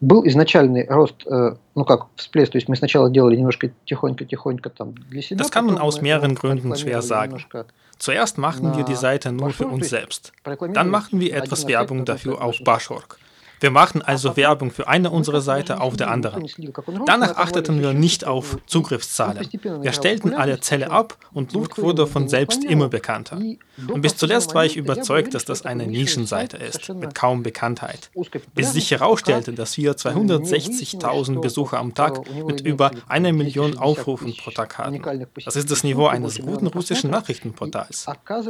был 0.00 0.26
изначальный 0.26 0.86
рост, 0.88 1.26
ну 1.26 1.84
как 1.84 2.06
всплеск, 2.16 2.52
то 2.52 2.56
есть 2.56 2.68
мы 2.68 2.74
сначала 2.74 3.10
делали 3.10 3.36
немножко 3.36 3.70
тихонько-тихонько 3.84 4.70
там 4.70 4.94
для 5.10 5.20
себя. 5.20 5.44
Das 5.44 5.50
kann 5.50 5.66
man 5.66 5.76
aus 5.76 6.00
mehreren 6.00 6.34
Gründen 6.34 6.74
schwer 6.74 7.02
sagen. 7.02 7.44
Zuerst 7.98 8.38
machten 8.38 8.74
wir 8.76 8.84
die 8.84 8.96
Seite 8.96 9.30
nur 9.30 9.50
für 9.50 9.66
uns 9.66 9.90
selbst. 9.90 10.32
Dann 10.72 10.88
machten 10.88 11.20
wir 11.20 11.36
etwas 11.36 11.68
Werbung 11.68 12.06
dafür 12.06 12.40
auf 12.40 12.56
Bashorg. 12.64 13.18
Wir 13.59 13.71
machten 13.71 14.01
also 14.01 14.37
Werbung 14.37 14.71
für 14.71 14.87
eine 14.87 15.09
unserer 15.09 15.41
Seite 15.41 15.81
auf 15.81 15.97
der 15.97 16.11
anderen. 16.11 16.47
Danach 17.05 17.37
achteten 17.37 17.81
wir 17.81 17.93
nicht 17.93 18.25
auf 18.25 18.57
Zugriffszahlen. 18.67 19.47
Wir 19.81 19.93
stellten 19.93 20.33
alle 20.33 20.59
Zelle 20.59 20.91
ab 20.91 21.17
und 21.33 21.53
Luft 21.53 21.77
wurde 21.79 22.07
von 22.07 22.27
selbst 22.29 22.63
immer 22.63 22.89
bekannter. 22.89 23.39
Und 23.91 24.01
bis 24.01 24.17
zuletzt 24.17 24.53
war 24.53 24.65
ich 24.65 24.77
überzeugt, 24.77 25.33
dass 25.33 25.45
das 25.45 25.65
eine 25.65 25.87
Nischenseite 25.87 26.57
ist, 26.57 26.89
mit 26.89 27.15
kaum 27.15 27.43
Bekanntheit. 27.43 28.11
Bis 28.53 28.73
sich 28.73 28.91
herausstellte, 28.91 29.53
dass 29.53 29.77
wir 29.77 29.93
260.000 29.93 31.41
Besucher 31.41 31.79
am 31.79 31.93
Tag 31.93 32.21
mit 32.45 32.61
über 32.61 32.91
einer 33.07 33.33
Million 33.33 33.77
Aufrufen 33.77 34.35
pro 34.35 34.51
Tag 34.51 34.77
hatten. 34.77 35.01
Das 35.45 35.55
ist 35.55 35.71
das 35.71 35.83
Niveau 35.83 36.07
eines 36.07 36.39
guten 36.39 36.67
russischen 36.67 37.09
Nachrichtenportals. 37.11 38.05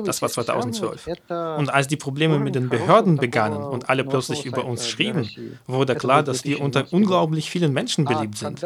Das 0.06 0.22
war 0.22 0.30
2012. 0.30 1.08
Und 1.30 1.70
als 1.70 1.88
die 1.88 1.98
Probleme 1.98 2.40
mit 2.40 2.56
den 2.56 2.70
Behörden 2.70 3.18
begannen 3.18 3.62
und 3.62 3.90
alle 3.90 4.04
plötzlich 4.04 4.46
über 4.46 4.66
uns 4.66 4.88
geschrieben, 4.97 5.29
wurde 5.67 5.95
klar, 5.95 6.23
dass 6.23 6.45
wir 6.45 6.61
unter 6.61 6.87
unglaublich 6.93 7.51
vielen 7.51 7.73
Menschen 7.73 8.05
beliebt 8.05 8.39
sind. 8.39 8.65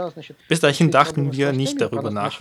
Bis 0.48 0.60
dahin 0.60 0.90
dachten 0.90 1.32
wir 1.32 1.52
nicht 1.52 1.80
darüber 1.80 2.10
nach. 2.10 2.40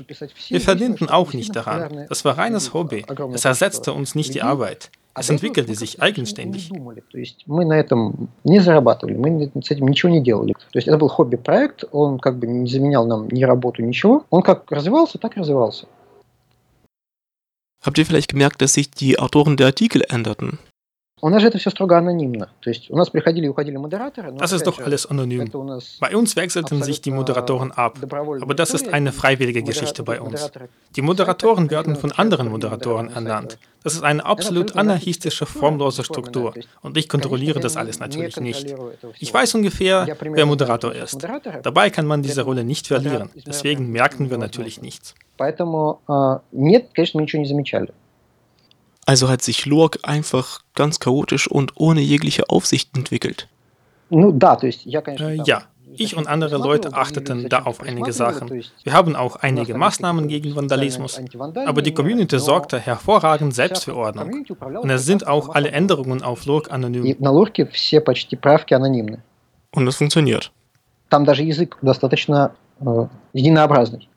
Wir 0.50 0.62
verdienten 0.62 1.10
auch 1.10 1.34
nicht 1.34 1.56
daran. 1.56 2.06
Das 2.10 2.26
war 2.26 2.38
reines 2.38 2.74
Hobby. 2.74 3.06
Es 3.34 3.46
ersetzte 3.46 3.94
uns 3.94 4.16
nicht 4.16 4.34
die 4.34 4.42
Arbeit. 4.42 4.90
Es 5.18 5.30
entwickelte 5.30 5.76
sich 5.76 6.02
eigenständig. 6.02 6.72
Мы 7.46 7.66
на 7.66 7.80
этом 7.80 8.28
не 8.44 8.60
зарабатывали, 8.60 9.16
мы 9.16 9.50
с 9.64 9.72
этим 9.72 9.88
ничего 9.88 10.12
не 10.12 10.22
делали. 10.22 10.54
То 10.54 10.78
есть 10.78 10.90
это 10.90 10.98
был 10.98 11.08
хобби-проект, 11.08 11.86
он 11.94 12.20
как 12.20 12.38
бы 12.38 12.48
не 12.48 12.70
заменял 12.70 13.08
нам 13.08 13.30
ни 13.30 13.44
работу, 13.44 13.82
ничего. 13.82 14.26
Он 14.30 14.42
как 14.42 14.70
развивался, 14.72 15.18
так 15.18 15.38
и 15.38 15.40
развивался. 15.40 15.88
Habt 17.82 18.00
ihr 18.00 18.06
vielleicht 18.06 18.30
gemerkt, 18.30 18.62
dass 18.62 18.74
sich 18.74 18.90
die 18.90 19.20
Autoren 19.20 19.58
der 19.58 19.68
Artikel 19.68 20.02
änderten? 20.10 20.58
У 21.22 21.30
нас 21.30 21.42
же 21.42 21.48
это 21.48 21.58
все 21.58 21.72
строго 21.72 21.98
анонимно. 21.98 22.50
То 22.60 22.70
есть 22.70 22.92
у 22.92 22.96
нас 22.98 23.10
приходили 23.10 23.46
и 23.46 23.50
уходили 23.50 23.78
модераторы. 23.78 24.32
Das 24.34 24.52
ist 24.52 24.68
doch 24.68 24.80
alles 24.80 25.10
anonym. 25.10 25.50
Bei 26.00 26.16
uns 26.16 26.36
wechselten 26.36 26.84
sich 26.84 27.02
die 27.02 27.10
Moderatoren 27.10 27.72
ab. 27.72 27.98
Aber 28.12 28.54
das 28.54 28.76
ist 28.76 28.94
eine 28.94 29.14
freiwillige 29.14 29.64
Geschichte 29.64 30.04
bei 30.04 30.20
uns. 30.20 30.52
Die 30.96 31.02
Moderatoren 31.02 31.72
werden 31.72 31.96
von 31.96 32.12
anderen 32.12 32.50
Moderatoren 32.50 33.12
ernannt. 33.12 33.58
Das 33.82 33.94
ist 33.94 34.04
eine 34.04 34.26
absolut 34.26 34.76
anarchistische, 34.76 35.46
formlose 35.46 36.04
Struktur. 36.04 36.54
Und 36.82 36.98
ich 36.98 37.08
kontrolliere 37.08 37.60
das 37.60 37.78
alles 37.78 38.00
natürlich 38.00 38.40
nicht. 38.40 38.76
Ich 39.18 39.34
weiß 39.34 39.56
ungefähr, 39.56 40.06
wer 40.20 40.46
Moderator 40.46 40.94
ist. 40.94 41.26
Dabei 41.64 41.90
kann 41.90 42.06
man 42.06 42.24
diese 42.24 42.42
Rolle 42.42 42.64
nicht 42.66 42.88
verlieren. 42.88 43.32
Deswegen 43.48 43.90
merken 43.90 44.30
wir 44.30 44.38
natürlich 44.38 44.82
nichts. 44.82 45.16
Поэтому 45.38 46.02
нет, 46.52 46.90
конечно, 46.94 47.20
мы 47.20 47.24
ничего 47.24 47.42
не 47.42 47.48
замечали. 47.48 47.94
Also 49.10 49.30
hat 49.30 49.42
sich 49.42 49.66
Lurk 49.66 50.00
einfach 50.04 50.62
ganz 50.74 51.00
chaotisch 51.00 51.48
und 51.48 51.74
ohne 51.76 52.02
jegliche 52.02 52.50
Aufsicht 52.50 52.96
entwickelt. 52.98 53.48
Äh, 54.10 55.40
ja, 55.46 55.64
ich 55.98 56.18
und 56.18 56.28
andere 56.28 56.58
Leute 56.58 56.94
achteten 56.94 57.48
da 57.50 57.64
auf 57.64 57.82
einige 57.82 58.12
Sachen. 58.14 58.50
Wir 58.84 58.94
haben 58.94 59.16
auch 59.16 59.38
einige 59.38 59.76
Maßnahmen 59.76 60.28
gegen 60.28 60.56
Vandalismus, 60.56 61.22
aber 61.66 61.82
die 61.82 61.94
Community 61.94 62.40
sorgte 62.40 62.80
hervorragend 62.80 63.54
selbst 63.54 63.86
für 63.86 63.96
Ordnung. 63.96 64.46
Und 64.82 64.90
es 64.90 65.06
sind 65.06 65.28
auch 65.28 65.50
alle 65.50 65.72
Änderungen 65.72 66.24
auf 66.24 66.46
Lurk 66.46 66.72
anonym. 66.72 67.16
Und 69.72 69.88
es 69.88 69.96
funktioniert. 69.96 70.52
Там 71.10 71.24
даже 71.24 71.44
язык 71.44 71.78
достаточно 71.82 72.56
äh, 72.82 73.06
единообразный. 73.34 74.09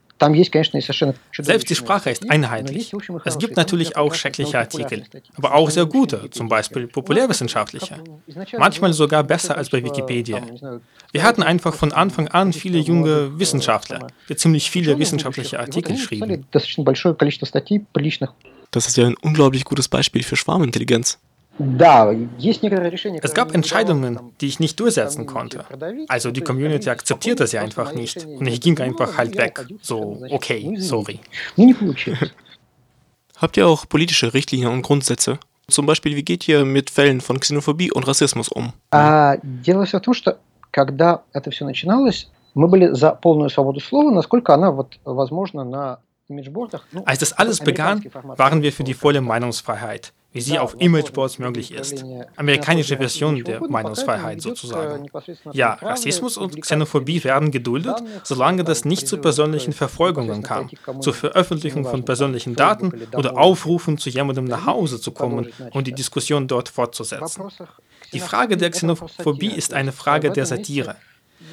Selbst 1.40 1.70
die 1.70 1.76
Sprache 1.76 2.10
ist 2.10 2.30
einheitlich. 2.30 2.94
Es 3.26 3.38
gibt 3.38 3.58
natürlich 3.58 3.98
auch 3.98 4.14
schreckliche 4.14 4.60
Artikel, 4.60 5.04
aber 5.36 5.56
auch 5.56 5.70
sehr 5.70 5.86
gute, 5.86 6.30
zum 6.30 6.48
Beispiel 6.48 6.88
populärwissenschaftliche. 6.88 8.04
Manchmal 8.58 8.94
sogar 8.94 9.24
besser 9.24 9.58
als 9.58 9.70
bei 9.70 9.84
Wikipedia. 9.84 10.42
Wir 11.12 11.24
hatten 11.24 11.44
einfach 11.44 11.74
von 11.74 11.92
Anfang 11.92 12.28
an 12.30 12.54
viele 12.54 12.80
junge 12.80 13.38
Wissenschaftler, 13.40 14.08
die 14.30 14.36
ziemlich 14.36 14.70
viele 14.72 14.98
wissenschaftliche 14.98 15.60
Artikel 15.60 15.98
schrieben. 15.98 16.46
Das 18.72 18.88
ist 18.88 18.98
ja 18.98 19.06
ein 19.06 19.16
unglaublich 19.22 19.66
gutes 19.66 19.88
Beispiel 19.88 20.24
für 20.24 20.36
Schwarmintelligenz. 20.36 21.20
Es 23.21 23.35
gab 23.35 23.53
Entscheidungen, 23.53 24.21
die 24.41 24.47
ich 24.47 24.61
nicht 24.61 24.79
durchsetzen 24.79 25.27
konnte. 25.27 25.65
Also 26.07 26.31
die 26.31 26.41
Community 26.41 26.89
akzeptierte 26.89 27.47
sie 27.49 27.59
einfach 27.59 27.95
nicht 27.95 28.25
und 28.25 28.47
ich 28.47 28.61
ging 28.61 28.79
einfach 28.79 29.17
halt 29.17 29.37
weg. 29.37 29.67
So, 29.83 30.23
okay, 30.31 30.77
sorry. 30.79 31.19
Habt 33.37 33.57
ihr 33.57 33.67
auch 33.67 33.89
politische 33.89 34.35
Richtlinien 34.35 34.71
und 34.71 34.83
Grundsätze? 34.83 35.39
Zum 35.69 35.85
Beispiel, 35.85 36.17
wie 36.17 36.23
geht 36.23 36.49
ihr 36.49 36.65
mit 36.65 36.91
Fällen 36.91 37.21
von 37.21 37.41
Xenophobie 37.41 37.91
und 37.93 38.07
Rassismus 38.07 38.49
um? 38.49 38.73
Дело 39.43 39.85
все 39.85 39.99
в 39.99 40.03
том, 40.03 40.15
что 40.15 40.39
когда 40.71 41.23
это 41.33 41.51
все 41.51 41.65
начиналось, 41.65 42.29
мы 42.55 42.69
были 42.69 42.93
за 42.93 43.13
полную 43.13 43.51
свободу 43.51 43.81
слова, 43.81 44.11
насколько 44.11 44.55
она 44.55 44.71
вот 44.71 44.99
возможна 45.05 45.65
на 45.65 45.99
Als 47.07 47.21
das 47.21 47.33
alles 47.33 47.61
begann, 47.61 48.05
waren 48.37 48.61
wir 48.61 48.71
für 48.71 48.85
die 48.85 48.93
volle 48.93 49.23
Meinungsfreiheit 49.23 50.13
wie 50.34 50.42
sie 50.42 50.60
auf 50.60 50.76
Imageboards 50.80 51.40
möglich 51.40 51.72
ist. 51.72 52.04
Amerikanische 52.36 52.98
Version 52.98 53.44
der 53.44 53.62
Meinungsfreiheit 53.62 54.42
sozusagen. 54.42 55.08
Ja, 55.54 55.76
Rassismus 55.76 56.38
und 56.38 56.60
Xenophobie 56.60 57.24
werden 57.24 57.52
geduldet, 57.52 57.96
solange 58.24 58.64
das 58.64 58.84
nicht 58.84 59.08
zu 59.08 59.18
persönlichen 59.18 59.74
Verfolgungen 59.74 60.44
kam, 60.44 60.70
zur 61.00 61.14
Veröffentlichung 61.14 61.86
von 61.86 62.04
persönlichen 62.04 62.56
Daten 62.56 63.08
oder 63.16 63.38
Aufrufen, 63.38 63.98
zu 63.98 64.10
jemandem 64.10 64.46
nach 64.46 64.66
Hause 64.66 65.00
zu 65.00 65.12
kommen 65.12 65.50
und 65.72 65.88
die 65.88 65.94
Diskussion 65.94 66.48
dort 66.48 66.70
fortzusetzen. 66.70 67.44
Die 68.12 68.20
Frage 68.20 68.58
der 68.58 68.72
Xenophobie 68.72 69.52
ist 69.52 69.74
eine 69.74 69.92
Frage 69.92 70.32
der 70.32 70.46
Satire. 70.46 70.96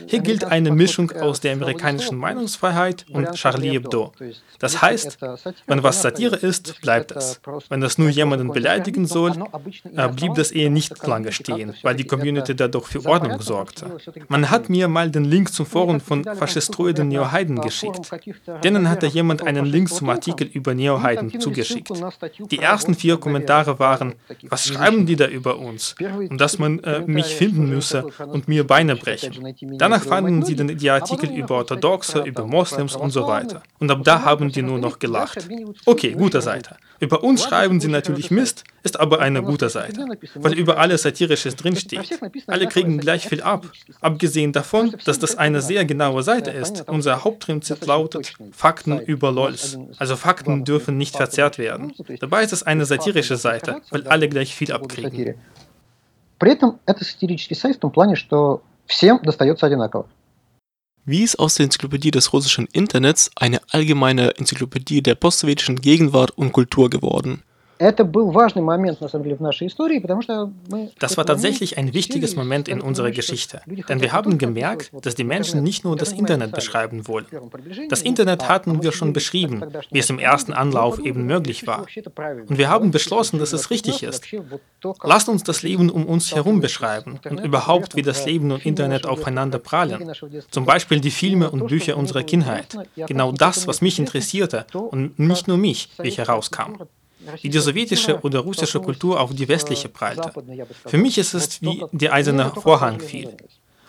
Hier 0.07 0.21
gilt 0.21 0.45
eine 0.45 0.71
Mischung 0.71 1.13
aus 1.13 1.41
der 1.41 1.53
amerikanischen 1.53 2.17
Meinungsfreiheit 2.19 3.07
und 3.13 3.33
Charlie 3.33 3.71
Hebdo. 3.71 4.13
Das 4.59 4.83
heißt, 4.83 5.19
wenn 5.67 5.83
was 5.83 6.03
Satire 6.03 6.37
ist, 6.37 6.81
bleibt 6.81 7.13
es. 7.13 7.41
Wenn 7.69 7.81
das 7.81 7.99
nur 7.99 8.09
jemanden 8.09 8.53
beleidigen 8.53 9.07
soll, 9.07 9.33
äh, 9.97 10.09
blieb 10.09 10.35
das 10.35 10.51
eher 10.51 10.71
nicht 10.71 11.07
lange 11.07 11.33
stehen, 11.33 11.75
weil 11.83 11.95
die 11.95 12.05
Community 12.05 12.55
dadurch 12.55 12.87
für 12.87 13.05
Ordnung 13.07 13.41
sorgte. 13.41 13.87
Man 14.29 14.51
hat 14.51 14.69
mir 14.69 14.89
mal 14.89 15.11
den 15.11 15.25
Link 15.25 15.53
zum 15.53 15.67
Forum 15.67 16.01
von 16.01 16.25
faschistoiden 16.25 17.09
Neoheiden 17.09 17.61
geschickt. 17.61 18.11
Denen 18.65 18.89
hatte 18.89 19.07
jemand 19.07 19.47
einen 19.47 19.67
Link 19.67 19.89
zum 19.89 20.11
Artikel 20.11 20.47
über 20.47 20.75
Neoheiden 20.75 21.41
zugeschickt. 21.41 21.91
Die 22.51 22.59
ersten 22.59 22.95
vier 22.95 23.17
Kommentare 23.19 23.79
waren, 23.79 24.15
was 24.43 24.67
schreiben 24.67 25.07
die 25.07 25.17
da 25.17 25.27
über 25.27 25.59
uns? 25.59 25.95
Und 26.29 26.41
dass 26.41 26.59
man 26.59 26.81
äh, 26.81 27.01
mich 27.07 27.27
finden 27.27 27.69
müsse 27.69 28.07
und 28.27 28.49
mir 28.49 28.67
Beine 28.67 28.97
brechen. 28.97 29.55
Danach 29.80 30.04
fanden 30.04 30.44
sie 30.44 30.56
den, 30.56 30.78
die 30.78 30.90
Artikel 30.90 31.30
über 31.30 31.56
Orthodoxe, 31.56 32.22
über 32.22 32.46
Moslems 32.46 32.96
und 32.96 33.12
so 33.12 33.28
weiter. 33.28 33.64
Und 33.80 33.92
ab 33.92 34.02
da 34.04 34.24
haben 34.24 34.52
die 34.52 34.62
nur 34.62 34.80
noch 34.80 35.00
gelacht. 35.00 35.48
Okay, 35.86 36.12
gute 36.14 36.42
Seite. 36.42 36.78
Über 37.00 37.24
uns 37.24 37.44
schreiben 37.44 37.80
sie 37.82 37.90
natürlich 37.90 38.32
Mist, 38.32 38.64
ist 38.84 39.00
aber 39.00 39.20
eine 39.20 39.44
gute 39.44 39.70
Seite, 39.70 40.06
weil 40.36 40.54
über 40.54 40.78
alles 40.78 41.02
Satirisches 41.02 41.56
drinsteht. 41.56 42.20
Alle 42.48 42.68
kriegen 42.68 42.98
gleich 43.00 43.28
viel 43.28 43.42
ab. 43.42 43.66
Abgesehen 44.02 44.54
davon, 44.54 44.96
dass 45.06 45.20
das 45.20 45.38
eine 45.38 45.62
sehr 45.62 45.86
genaue 45.86 46.24
Seite 46.24 46.52
ist, 46.52 46.88
unser 46.88 47.24
Hauptprinzip 47.24 47.86
lautet 47.86 48.34
Fakten 48.52 49.00
über 49.00 49.32
LOLs. 49.32 49.78
Also 49.98 50.16
Fakten 50.16 50.64
dürfen 50.64 50.98
nicht 50.98 51.16
verzerrt 51.18 51.58
werden. 51.58 51.94
Dabei 52.20 52.44
ist 52.44 52.54
es 52.54 52.64
eine 52.64 52.86
satirische 52.86 53.38
Seite, 53.38 53.82
weil 53.90 54.08
alle 54.08 54.30
gleich 54.30 54.56
viel 54.56 54.72
abkriegen. 54.72 55.36
При 56.38 56.52
этом 56.52 56.80
это 56.86 57.06
сатирический 57.06 57.56
сайт 57.56 57.78
в 57.78 57.80
том 57.80 57.92
плане, 57.92 58.16
что 58.16 58.62
всем 58.90 59.20
достается 59.24 59.66
одинаково. 59.66 60.08
Wie 61.06 61.24
ist 61.24 61.38
aus 61.38 61.54
der 61.56 61.66
Enzyklopädie 61.66 62.10
des 62.10 62.34
russischen 62.34 62.68
Internets 62.74 63.30
eine 63.36 63.62
allgemeine 63.70 64.38
Enzyklopädie 64.38 65.04
der 65.04 65.14
postsowjetischen 65.14 65.76
Gegenwart 65.76 66.32
und 66.32 66.52
Kultur 66.52 66.90
geworden? 66.90 67.44
das 70.99 71.17
war 71.17 71.25
tatsächlich 71.25 71.79
ein 71.79 71.95
wichtiges 71.95 72.37
Moment 72.37 72.69
in 72.69 72.83
unserer 72.83 73.11
Geschichte, 73.11 73.63
denn 73.89 74.03
wir 74.03 74.13
haben 74.13 74.37
gemerkt, 74.37 74.93
dass 75.03 75.15
die 75.15 75.25
Menschen 75.25 75.63
nicht 75.63 75.83
nur 75.83 75.97
das 75.97 76.13
Internet 76.13 76.53
beschreiben 76.53 77.09
wollen. 77.09 77.25
Das 77.89 78.03
Internet 78.03 78.49
hatten 78.51 78.83
wir 78.83 78.93
schon 78.93 79.15
beschrieben, 79.15 79.65
wie 79.91 79.99
es 79.99 80.11
im 80.11 80.19
ersten 80.19 80.53
Anlauf 80.53 80.99
eben 80.99 81.25
möglich 81.25 81.67
war. 81.67 81.87
Und 82.49 82.59
wir 82.59 82.69
haben 82.69 82.91
beschlossen, 82.91 83.39
dass 83.39 83.55
es 83.55 83.71
richtig 83.71 84.03
ist. 84.03 84.27
Lasst 85.03 85.31
uns 85.31 85.43
das 85.43 85.63
Leben 85.63 85.89
um 85.89 86.05
uns 86.05 86.35
herum 86.35 86.61
beschreiben 86.61 87.19
und 87.31 87.41
überhaupt, 87.41 87.97
wie 87.97 88.03
das 88.03 88.27
Leben 88.27 88.53
und 88.53 88.67
Internet 88.67 89.07
aufeinander 89.07 89.59
prallen. 89.59 90.13
Zum 90.51 90.67
Beispiel 90.67 91.01
die 91.01 91.11
Filme 91.11 91.51
und 91.51 91.69
Bücher 91.69 91.97
unserer 91.97 92.25
Kindheit. 92.25 92.77
Genau 92.95 93.33
das, 93.33 93.67
was 93.67 93.81
mich 93.81 93.99
interessierte 93.99 94.67
und 94.75 95.19
nicht 95.19 95.49
nur 95.49 95.57
mich, 95.57 95.89
wie 95.99 96.09
ich 96.09 96.19
herauskam 96.19 96.83
wie 97.42 97.50
die 97.50 97.60
sowjetische 97.60 98.20
oder 98.22 98.40
russische 98.40 98.80
Kultur 98.80 99.20
auf 99.20 99.34
die 99.34 99.48
westliche 99.48 99.90
prallte. 99.90 100.32
Für 100.86 100.98
mich 100.98 101.18
ist 101.18 101.34
es 101.34 101.62
wie 101.62 101.84
der 101.92 102.14
eiserne 102.14 102.52
Vorhang 102.52 103.00
fiel. 103.00 103.30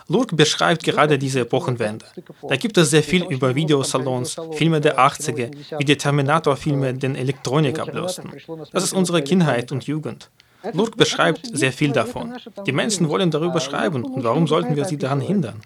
Lurk 0.09 0.37
beschreibt 0.37 0.85
gerade 0.85 1.18
diese 1.18 1.40
Epochenwende. 1.40 2.06
Da 2.49 2.56
gibt 2.56 2.78
es 2.78 2.90
sehr 2.90 3.02
viel 3.02 3.25
über 3.25 3.56
Videosalons, 3.56 4.37
Filme 4.52 4.80
der 4.80 4.99
80er, 5.00 5.50
wie 5.78 5.85
die 5.85 5.97
Terminator-Filme 5.97 6.95
den 6.95 7.16
Elektronik 7.16 7.80
ablösten. 7.80 8.30
Das 8.73 8.85
ist 8.85 8.92
unsere 8.92 9.23
Kindheit 9.23 9.73
und 9.73 9.85
Jugend. 9.85 10.30
Lurk 10.73 10.97
beschreibt 10.97 11.47
sehr 11.52 11.73
viel 11.73 11.90
davon. 11.90 12.35
Die 12.66 12.73
Menschen 12.73 13.09
wollen 13.09 13.30
darüber 13.30 13.61
schreiben 13.61 14.04
und 14.04 14.23
warum 14.23 14.47
sollten 14.47 14.76
wir 14.76 14.85
sie 14.85 14.97
daran 14.97 15.21
hindern? 15.21 15.61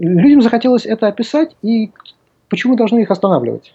Людям 0.00 0.42
захотелось 0.42 0.84
это 0.84 1.06
описать, 1.06 1.54
и 1.62 1.92
почему 2.48 2.76
должны 2.76 3.02
их 3.02 3.10
останавливать? 3.10 3.72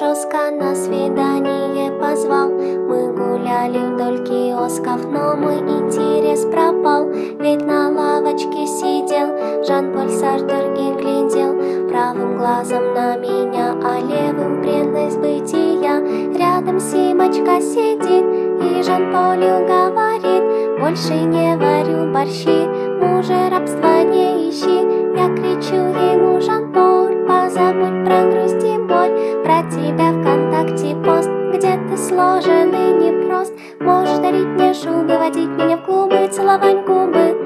Жестко 0.00 0.50
на 0.50 0.74
свидание 0.74 1.92
позвал. 2.00 2.48
Мы 2.48 3.12
гуляли 3.12 3.80
вдоль 3.92 4.24
киосков, 4.26 5.04
но 5.04 5.36
мой 5.36 5.58
интерес 5.58 6.46
пропал. 6.46 7.10
Ведь 7.10 7.66
на 7.66 7.90
лавочке 7.90 8.66
сидел 8.66 9.28
Жан-Поль 9.62 10.08
Сартер 10.08 10.72
и 10.72 10.94
глядел. 10.96 11.52
Правым 11.90 12.38
глазом 12.38 12.94
на 12.94 13.16
меня, 13.16 13.74
а 13.84 14.00
левым 14.00 14.62
преданность 14.62 15.18
бытия 15.18 16.00
Рядом 16.34 16.80
Симочка 16.80 17.60
сидит 17.60 18.24
и 18.64 18.82
Жан-Полю 18.82 19.66
говорит. 19.66 20.80
Больше 20.80 21.12
не 21.12 21.58
варю 21.58 22.10
борщи, 22.10 22.66
мужа 23.04 23.50
рабства 23.50 24.02
не 24.02 24.48
ищи 24.48 24.80
Я 25.14 25.28
кричу 25.36 25.76
ему, 25.76 26.40
Жан-Поль, 26.40 27.26
позабудь 27.26 28.06
про 28.06 28.39
тебя 29.70 30.12
ВКонтакте 30.12 30.96
пост 31.04 31.30
Где 31.54 31.78
ты 31.88 31.96
сложен 31.96 32.70
и 32.74 32.92
непрост. 33.04 33.54
Можешь 33.80 34.18
дарить 34.18 34.46
мне 34.46 34.74
шубы, 34.74 35.18
водить 35.18 35.48
меня 35.48 35.76
в 35.76 35.84
клубы 35.84 36.28
Целовать 36.30 36.84
губы. 36.84 37.36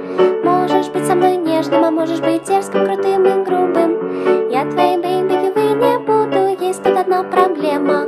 Можешь 0.42 0.88
быть 0.88 1.06
со 1.06 1.14
мной 1.14 1.36
нежным, 1.36 1.84
а 1.84 1.90
можешь 1.90 2.20
быть 2.20 2.44
дерзким, 2.44 2.84
крутым 2.84 3.24
и 3.24 3.44
грубым. 3.44 4.50
Я 4.50 4.64
твоей 4.64 4.98
бэйби, 4.98 5.34
не 5.74 5.98
буду, 5.98 6.64
есть 6.64 6.82
тут 6.82 6.96
одна 6.96 7.22
проблема. 7.24 8.06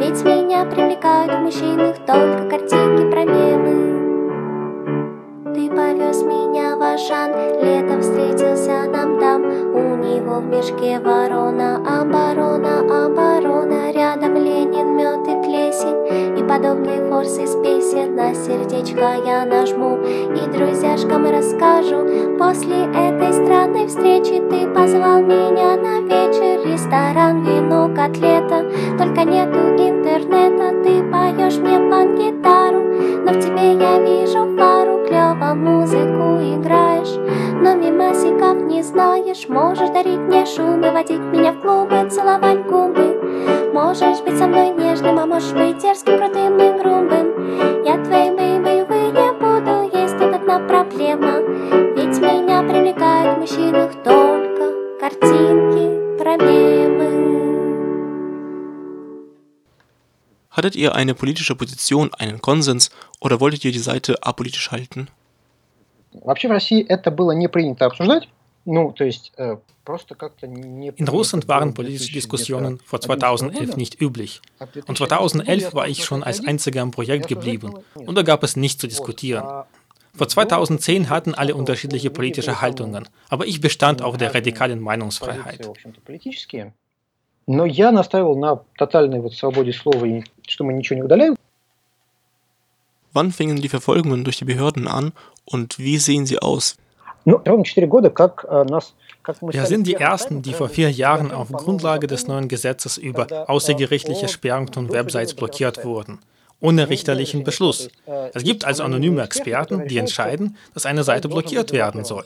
Ведь 0.00 0.24
меня 0.24 0.64
привлекают 0.64 1.32
в 1.32 1.40
мужчинах 1.40 1.96
только 2.06 2.48
картинки 2.48 3.10
про 3.10 3.24
мемы. 3.24 3.94
Ты 5.54 5.70
повез 5.70 6.22
меня 6.22 6.76
в 6.76 6.82
Ашан, 6.82 7.32
летом 7.62 8.00
встретился 8.00 8.84
нам 8.90 9.18
там. 9.20 9.42
У 9.42 9.96
него 9.96 10.40
в 10.40 10.46
мешке 10.46 10.98
ворона, 11.00 11.76
оборона, 11.76 12.80
оборона 12.80 13.13
подобные 16.54 17.04
форсы 17.08 17.42
из 17.42 17.54
песен 17.56 18.14
На 18.14 18.32
сердечко 18.32 19.16
я 19.26 19.44
нажму 19.44 19.96
И 19.96 20.56
друзьяшкам 20.56 21.26
расскажу. 21.26 22.36
После 22.38 22.84
этой 22.94 23.32
странной 23.32 23.86
встречи 23.88 24.40
Ты 24.50 24.68
позвал 24.72 25.20
меня 25.20 25.76
на 25.76 26.00
вечер. 26.00 26.64
Ресторан, 26.64 27.42
вино, 27.42 27.90
котлета 27.94 28.70
Только 28.96 29.24
нету 29.24 29.58
интернета. 29.76 30.70
Ты 30.84 31.02
поешь 31.10 31.56
мне 31.56 31.78
под-гитару 31.90 32.82
Но 33.24 33.32
в 33.32 33.40
тебе 33.40 33.72
я 33.72 33.98
вижу 34.00 34.56
пару. 34.56 35.04
Клёво 35.08 35.36
по 35.40 35.54
музыку 35.54 36.38
играешь 36.38 37.18
Но 37.64 37.74
мимасиков 37.74 38.62
не 38.64 38.82
знаешь. 38.82 39.48
Можешь 39.48 39.88
дарить 39.88 40.18
мне 40.18 40.44
шубы, 40.44 40.90
водить 40.90 41.18
меня 41.32 41.52
в 41.52 41.62
клубы 41.62 42.10
Целовать 42.10 42.66
губы. 42.66 43.72
Можешь 43.72 44.20
быть 44.20 44.36
со 44.36 44.46
мной 44.46 44.68
нежным, 44.68 45.18
а 45.18 45.24
можешь 45.24 45.52
быть 45.52 45.78
дерзким, 45.78 46.18
крутым 46.18 46.58
и 46.58 46.78
грубым. 46.78 47.82
Я 47.86 48.04
твоей 48.04 48.32
бэйбой, 48.32 48.84
вы 48.84 48.96
не 49.16 49.32
буду, 49.40 49.96
есть 49.98 50.18
тут 50.18 50.34
одна 50.34 50.58
проблема. 50.58 51.40
Ведь 51.96 52.20
меня 52.20 52.62
привлекают 52.68 53.38
в 53.38 53.40
мужчинах 53.40 53.92
только 54.04 55.00
картинки, 55.00 56.18
проблемы 56.18 57.24
Hattet 60.50 60.76
ihr 60.76 60.94
eine 60.94 61.14
politische 61.14 61.56
Position, 61.56 62.12
einen 62.12 62.42
Konsens 62.42 62.90
oder 63.20 63.40
wolltet 63.40 63.64
ihr 63.64 63.72
die 63.72 63.78
Seite 63.78 64.22
apolitisch 64.22 64.70
halten? 64.70 65.08
Вообще 66.22 66.48
в 66.48 66.52
России 66.52 66.84
это 66.86 67.10
было 67.10 67.32
не 67.32 67.48
принято 67.48 67.86
обсуждать. 67.86 68.28
Ну, 68.64 68.92
то 68.92 69.04
есть 69.04 69.32
In 69.36 71.08
Russland 71.08 71.46
waren 71.46 71.74
politische 71.74 72.12
Diskussionen 72.12 72.80
vor 72.86 73.00
2011 73.02 73.76
nicht 73.76 74.00
üblich. 74.00 74.40
Und 74.86 74.96
2011 74.96 75.74
war 75.74 75.88
ich 75.88 76.04
schon 76.04 76.22
als 76.22 76.46
einziger 76.46 76.80
am 76.80 76.90
Projekt 76.90 77.28
geblieben 77.28 77.74
und 77.94 78.14
da 78.16 78.22
gab 78.22 78.42
es 78.42 78.56
nichts 78.56 78.80
zu 78.80 78.86
diskutieren. 78.86 79.44
Vor 80.14 80.28
2010 80.28 81.10
hatten 81.10 81.34
alle 81.34 81.54
unterschiedliche 81.54 82.08
politische 82.10 82.62
Haltungen, 82.62 83.08
aber 83.28 83.46
ich 83.46 83.60
bestand 83.60 84.00
auf 84.00 84.16
der 84.16 84.34
radikalen 84.34 84.80
Meinungsfreiheit. 84.80 85.68
Но 87.46 87.66
я 87.66 87.92
настаивал 87.92 88.38
на 88.38 88.62
тотальной 88.78 89.20
вот 89.20 89.34
свободе 89.34 89.74
слова 89.74 90.06
и 90.06 90.22
что 90.48 90.64
мы 90.64 90.72
ничего 90.72 90.96
не 90.96 91.02
удаляем. 91.02 91.36
Wann 93.14 93.30
fingen 93.30 93.62
die 93.62 93.68
Verfolgungen 93.68 94.24
durch 94.24 94.38
die 94.38 94.44
Behörden 94.44 94.88
an 94.88 95.12
und 95.44 95.78
wie 95.78 95.98
sehen 95.98 96.26
sie 96.26 96.40
aus? 96.40 96.76
Wir 97.24 97.40
sind 99.66 99.86
die 99.86 99.94
Ersten, 99.94 100.42
die 100.42 100.52
vor 100.52 100.68
vier 100.68 100.90
Jahren 100.90 101.30
auf 101.30 101.50
Grundlage 101.50 102.06
des 102.08 102.26
neuen 102.26 102.48
Gesetzes 102.48 102.98
über 102.98 103.48
außergerichtliche 103.48 104.28
Sperrung 104.28 104.70
von 104.70 104.92
Websites 104.92 105.32
blockiert 105.34 105.84
wurden, 105.84 106.18
ohne 106.60 106.90
richterlichen 106.90 107.44
Beschluss. 107.44 107.88
Es 108.34 108.42
gibt 108.42 108.64
also 108.64 108.82
anonyme 108.82 109.22
Experten, 109.22 109.86
die 109.86 109.98
entscheiden, 109.98 110.56
dass 110.74 110.84
eine 110.84 111.04
Seite 111.04 111.28
blockiert 111.28 111.72
werden 111.72 112.04
soll. 112.04 112.24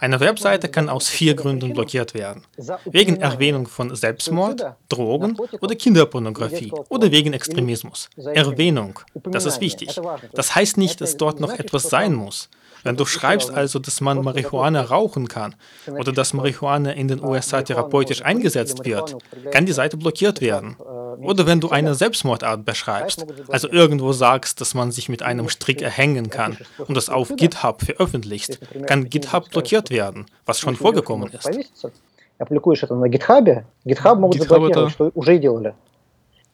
Eine 0.00 0.18
Webseite 0.18 0.68
kann 0.68 0.88
aus 0.88 1.08
vier 1.08 1.34
Gründen 1.34 1.74
blockiert 1.74 2.14
werden. 2.14 2.42
Wegen 2.86 3.16
Erwähnung 3.16 3.66
von 3.66 3.94
Selbstmord, 3.94 4.64
Drogen 4.88 5.36
oder 5.60 5.74
Kinderpornografie 5.74 6.72
oder 6.88 7.10
wegen 7.10 7.34
Extremismus. 7.34 8.08
Erwähnung, 8.16 8.98
das 9.24 9.44
ist 9.44 9.60
wichtig. 9.60 10.00
Das 10.32 10.54
heißt 10.54 10.78
nicht, 10.78 11.00
dass 11.00 11.16
dort 11.16 11.38
noch 11.38 11.52
etwas 11.52 11.84
sein 11.84 12.14
muss. 12.14 12.48
Wenn 12.82 12.96
du 12.96 13.04
schreibst 13.04 13.50
also, 13.50 13.78
dass 13.78 14.00
man 14.00 14.22
Marihuana 14.24 14.80
rauchen 14.82 15.28
kann 15.28 15.54
oder 15.86 16.12
dass 16.12 16.32
Marihuana 16.32 16.92
in 16.92 17.08
den 17.08 17.22
USA 17.22 17.60
therapeutisch 17.60 18.22
eingesetzt 18.22 18.84
wird, 18.86 19.16
kann 19.50 19.66
die 19.66 19.72
Seite 19.72 19.98
blockiert 19.98 20.40
werden. 20.40 20.76
Oder 21.18 21.46
wenn 21.46 21.60
du 21.60 21.70
eine 21.70 21.94
Selbstmordart 21.94 22.64
beschreibst, 22.64 23.26
also 23.48 23.68
irgendwo 23.70 24.12
sagst, 24.12 24.60
dass 24.60 24.74
man 24.74 24.92
sich 24.92 25.08
mit 25.08 25.22
einem 25.22 25.48
Strick 25.48 25.82
erhängen 25.82 26.30
kann 26.30 26.56
und 26.78 26.96
das 26.96 27.08
auf 27.08 27.34
GitHub 27.36 27.82
veröffentlichst, 27.82 28.58
kann 28.86 29.08
GitHub 29.08 29.50
blockiert 29.50 29.90
werden, 29.90 30.26
was 30.46 30.60
schon 30.60 30.76
vorgekommen 30.76 31.30
ist. 31.32 31.48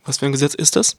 Was 0.04 0.18
für 0.18 0.26
ein 0.26 0.32
Gesetz 0.32 0.54
ist 0.54 0.76
das? 0.76 0.96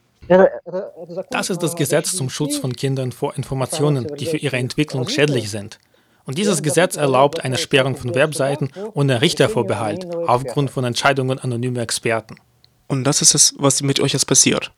Das 1.30 1.50
ist 1.50 1.64
das 1.64 1.76
Gesetz 1.76 2.16
zum 2.16 2.30
Schutz 2.30 2.58
von 2.58 2.74
Kindern 2.74 3.12
vor 3.12 3.36
Informationen, 3.36 4.08
die 4.18 4.26
für 4.26 4.38
ihre 4.38 4.58
Entwicklung 4.58 5.08
schädlich 5.08 5.50
sind. 5.50 5.80
Und 6.26 6.38
dieses 6.38 6.62
Gesetz 6.62 6.98
erlaubt 6.98 7.46
eine 7.46 7.58
Sperrung 7.58 7.96
von 7.96 8.14
Webseiten 8.14 8.70
ohne 8.94 9.22
Richtervorbehalt 9.22 10.14
aufgrund 10.28 10.70
von 10.70 10.84
Entscheidungen 10.84 11.40
anonymer 11.40 11.82
Experten. 11.82 12.36
Und 12.88 13.04
das 13.04 13.22
ist 13.22 13.36
es, 13.36 13.54
was 13.58 13.82
mit 13.82 14.00
euch 14.00 14.14
jetzt 14.14 14.28
passiert. 14.28 14.72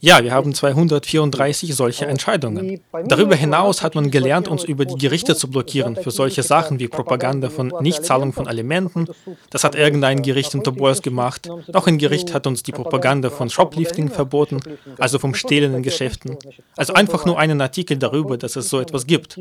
Ja, 0.00 0.22
wir 0.22 0.30
haben 0.30 0.54
234 0.54 1.74
solche 1.74 2.06
Entscheidungen. 2.06 2.80
Darüber 3.08 3.34
hinaus 3.34 3.82
hat 3.82 3.96
man 3.96 4.12
gelernt, 4.12 4.46
uns 4.46 4.62
über 4.62 4.84
die 4.84 4.94
Gerichte 4.94 5.34
zu 5.34 5.50
blockieren 5.50 5.96
für 5.96 6.12
solche 6.12 6.44
Sachen 6.44 6.78
wie 6.78 6.86
Propaganda 6.86 7.50
von 7.50 7.72
Nichtzahlung 7.80 8.32
von 8.32 8.46
Alimenten. 8.46 9.08
Das 9.50 9.64
hat 9.64 9.74
irgendein 9.74 10.22
Gericht 10.22 10.54
in 10.54 10.62
Tobolsk 10.62 11.02
gemacht. 11.02 11.48
Noch 11.72 11.88
ein 11.88 11.98
Gericht 11.98 12.32
hat 12.32 12.46
uns 12.46 12.62
die 12.62 12.70
Propaganda 12.70 13.28
von 13.28 13.50
Shoplifting 13.50 14.08
verboten, 14.08 14.60
also 14.98 15.18
vom 15.18 15.34
Stehlen 15.34 15.74
in 15.74 15.82
Geschäften. 15.82 16.36
Also 16.76 16.92
einfach 16.92 17.26
nur 17.26 17.36
einen 17.36 17.60
Artikel 17.60 17.96
darüber, 17.96 18.38
dass 18.38 18.54
es 18.54 18.68
so 18.68 18.78
etwas 18.78 19.04
gibt. 19.04 19.36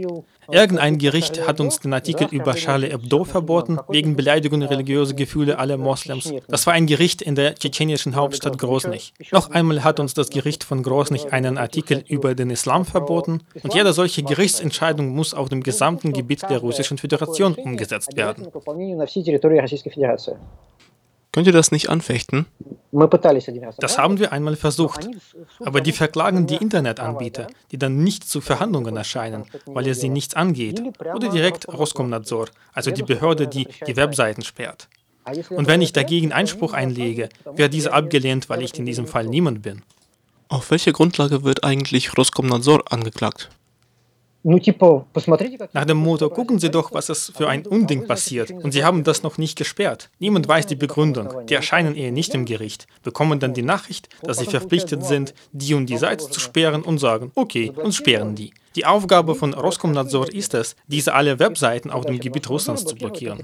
Irgendein 0.49 0.97
Gericht 0.97 1.47
hat 1.47 1.59
uns 1.59 1.81
den 1.81 1.93
Artikel 1.93 2.29
über 2.31 2.55
Charlie 2.55 2.89
Hebdo 2.89 3.25
verboten, 3.25 3.77
wegen 3.89 4.15
Beleidigung 4.15 4.63
religiöser 4.63 5.13
Gefühle 5.13 5.59
aller 5.59 5.77
Moslems. 5.77 6.33
Das 6.47 6.65
war 6.65 6.73
ein 6.73 6.87
Gericht 6.87 7.21
in 7.21 7.35
der 7.35 7.53
tschetschenischen 7.53 8.15
Hauptstadt 8.15 8.57
Grozny. 8.57 9.01
Noch 9.31 9.51
einmal 9.51 9.83
hat 9.83 9.99
uns 9.99 10.15
das 10.15 10.31
Gericht 10.31 10.46
Gericht 10.47 10.63
von 10.63 10.81
Grozny 10.81 11.19
einen 11.29 11.57
Artikel 11.57 12.05
über 12.07 12.33
den 12.33 12.49
Islam 12.49 12.85
verboten 12.85 13.41
und 13.63 13.73
jede 13.73 13.91
solche 13.91 14.23
Gerichtsentscheidung 14.23 15.09
muss 15.09 15.33
auf 15.33 15.49
dem 15.49 15.61
gesamten 15.61 16.13
Gebiet 16.13 16.43
der 16.43 16.59
Russischen 16.59 16.97
Föderation 16.97 17.53
umgesetzt 17.55 18.15
werden. 18.15 18.47
Könnt 21.33 21.47
ihr 21.47 21.51
das 21.53 21.71
nicht 21.73 21.89
anfechten? 21.89 22.45
Das 23.79 23.97
haben 23.97 24.19
wir 24.19 24.31
einmal 24.31 24.55
versucht. 24.55 25.09
Aber 25.59 25.81
die 25.81 25.91
verklagen 25.91 26.47
die 26.47 26.55
Internetanbieter, 26.55 27.47
die 27.73 27.77
dann 27.77 28.01
nicht 28.05 28.23
zu 28.23 28.39
Verhandlungen 28.39 28.95
erscheinen, 28.95 29.43
weil 29.65 29.85
es 29.89 29.99
sie 29.99 30.07
nichts 30.07 30.33
angeht. 30.33 30.81
Oder 31.13 31.27
direkt 31.27 31.67
Roskomnadzor, 31.67 32.47
also 32.71 32.91
die 32.91 33.03
Behörde, 33.03 33.47
die 33.47 33.67
die 33.85 33.97
Webseiten 33.97 34.43
sperrt. 34.43 34.87
Und 35.49 35.67
wenn 35.67 35.81
ich 35.81 35.91
dagegen 35.91 36.31
Einspruch 36.31 36.71
einlege, 36.71 37.27
wird 37.53 37.73
dieser 37.73 37.91
abgelehnt, 37.91 38.47
weil 38.47 38.61
ich 38.61 38.79
in 38.79 38.85
diesem 38.85 39.07
Fall 39.07 39.25
niemand 39.25 39.61
bin. 39.61 39.81
Auf 40.49 40.71
welcher 40.71 40.93
Grundlage 40.93 41.43
wird 41.43 41.63
eigentlich 41.63 42.17
Roskomnadzor 42.17 42.91
angeklagt? 42.91 43.49
Nach 45.73 45.85
dem 45.85 45.97
Motto, 45.97 46.29
gucken 46.29 46.57
Sie 46.57 46.71
doch, 46.71 46.93
was 46.93 47.09
es 47.09 47.33
für 47.35 47.49
ein 47.49 47.65
Unding 47.65 48.07
passiert. 48.07 48.51
Und 48.51 48.71
Sie 48.71 48.85
haben 48.85 49.03
das 49.03 49.21
noch 49.21 49.37
nicht 49.37 49.57
gesperrt. 49.57 50.09
Niemand 50.19 50.47
weiß 50.47 50.67
die 50.67 50.75
Begründung. 50.75 51.45
Die 51.47 51.53
erscheinen 51.53 51.95
eher 51.95 52.13
nicht 52.13 52.33
im 52.33 52.45
Gericht, 52.45 52.87
bekommen 53.03 53.41
dann 53.41 53.53
die 53.53 53.61
Nachricht, 53.61 54.07
dass 54.23 54.37
sie 54.37 54.45
verpflichtet 54.45 55.03
sind, 55.03 55.33
die 55.51 55.73
und 55.73 55.87
die 55.87 55.97
Seite 55.97 56.29
zu 56.29 56.39
sperren 56.39 56.83
und 56.83 56.99
sagen, 56.99 57.31
okay, 57.35 57.73
und 57.75 57.93
sperren 57.93 58.35
die. 58.35 58.53
Die 58.77 58.85
Aufgabe 58.85 59.35
von 59.35 59.53
Roskomnadzor 59.53 60.31
ist 60.31 60.53
es, 60.53 60.77
diese 60.87 61.13
alle 61.13 61.39
Webseiten 61.39 61.91
auf 61.91 62.05
dem 62.05 62.19
Gebiet 62.19 62.49
Russlands 62.49 62.85
zu 62.85 62.95
blockieren. 62.95 63.39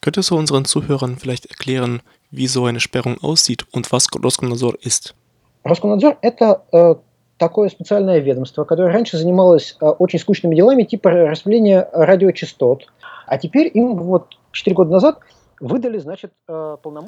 Könntest 0.00 0.30
du 0.30 0.36
unseren 0.36 0.64
Zuhörern 0.64 1.16
vielleicht 1.16 1.46
erklären, 1.46 2.02
wie 2.32 2.48
so 2.48 2.64
eine 2.64 2.80
Sperrung 2.80 3.18
aussieht 3.22 3.66
und 3.70 3.92
was 3.92 4.08
Roskomnadzor 4.20 4.74
ist? 4.80 5.14
Роскомнадзор – 5.63 6.21
это 6.21 6.63
э, 6.71 6.95
такое 7.37 7.69
специальное 7.69 8.19
ведомство, 8.19 8.63
которое 8.63 8.93
раньше 8.93 9.17
занималось 9.17 9.77
э, 9.81 9.85
очень 9.85 10.19
скучными 10.19 10.55
делами 10.55 10.83
типа 10.83 11.09
распределения 11.09 11.87
радиочастот, 11.93 12.87
а 13.27 13.37
теперь 13.37 13.69
им 13.73 13.95
вот 13.95 14.37
4 14.51 14.75
года 14.75 14.91
назад 14.91 15.19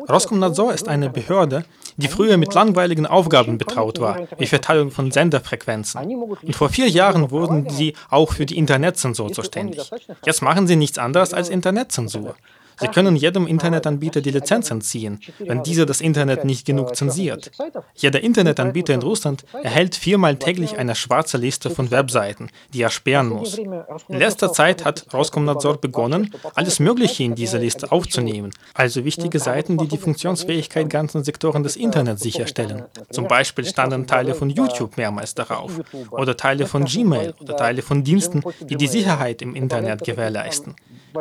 Roskomnadzor 0.10 0.74
ist 0.74 0.88
eine 0.88 1.10
Behörde, 1.10 1.64
die 1.96 2.08
früher 2.08 2.38
mit 2.38 2.54
langweiligen 2.54 3.06
Aufgaben 3.06 3.58
betraut 3.58 4.00
war, 4.02 4.28
wie 4.38 4.46
Verteilung 4.46 4.92
von 4.92 5.10
Senderfrequenzen. 5.12 6.02
Und 6.02 6.56
vor 6.56 6.68
vier 6.70 6.90
Jahren 6.90 7.32
wurden 7.32 7.70
sie 7.70 7.96
auch 8.10 8.34
für 8.34 8.46
die 8.46 8.58
Internetzensur 8.58 9.32
zuständig. 9.32 9.90
Jetzt 10.26 10.42
machen 10.42 10.68
sie 10.68 10.76
nichts 10.76 10.98
anderes 10.98 11.34
als 11.34 11.48
Internetzensur. 11.50 12.36
Sie 12.79 12.89
können 12.89 13.17
jedem 13.17 13.47
Internetanbieter 13.47 14.21
die 14.21 14.31
Lizenz 14.31 14.71
entziehen, 14.71 15.21
wenn 15.39 15.63
dieser 15.63 15.87
das 15.87 16.01
Internet 16.01 16.45
nicht 16.45 16.67
genug 16.67 16.95
zensiert. 16.95 17.51
Jeder 17.95 18.23
Internetanbieter 18.23 18.95
in 18.95 19.03
Russland 19.03 19.45
erhält 19.63 19.95
viermal 19.95 20.37
täglich 20.37 20.79
eine 20.79 20.95
schwarze 20.95 21.39
Liste 21.39 21.71
von 21.71 21.91
Webseiten, 21.91 22.51
die 22.73 22.83
er 22.83 22.91
sperren 22.91 23.29
muss. 23.29 23.59
In 23.59 24.19
letzter 24.19 24.53
Zeit 24.53 24.85
hat 24.85 25.07
Roskomnadzor 25.13 25.81
begonnen, 25.81 26.35
alles 26.55 26.81
Mögliche 26.81 27.25
in 27.25 27.35
diese 27.35 27.59
Liste 27.59 27.91
aufzunehmen, 27.93 28.51
also 28.75 29.05
wichtige 29.05 29.39
Seiten, 29.39 29.79
die 29.79 29.89
die 29.89 29.99
Funktionsfähigkeit 29.99 30.91
ganzen 30.91 31.25
Sektoren 31.25 31.63
des 31.63 31.77
Internets 31.77 32.23
sicherstellen. 32.23 32.85
Zum 33.11 33.27
Beispiel 33.27 33.65
standen 33.65 34.07
Teile 34.07 34.35
von 34.35 34.51
YouTube 34.51 34.97
mehrmals 34.97 35.35
darauf, 35.35 35.81
oder 36.11 36.37
Teile 36.37 36.67
von 36.67 36.85
Gmail 36.85 37.35
oder 37.41 37.57
Teile 37.57 37.83
von 37.83 38.05
Diensten, 38.05 38.43
die 38.69 38.77
die 38.77 38.87
Sicherheit 38.87 39.43
im 39.43 39.55
Internet 39.55 40.05
gewährleisten. 40.05 40.75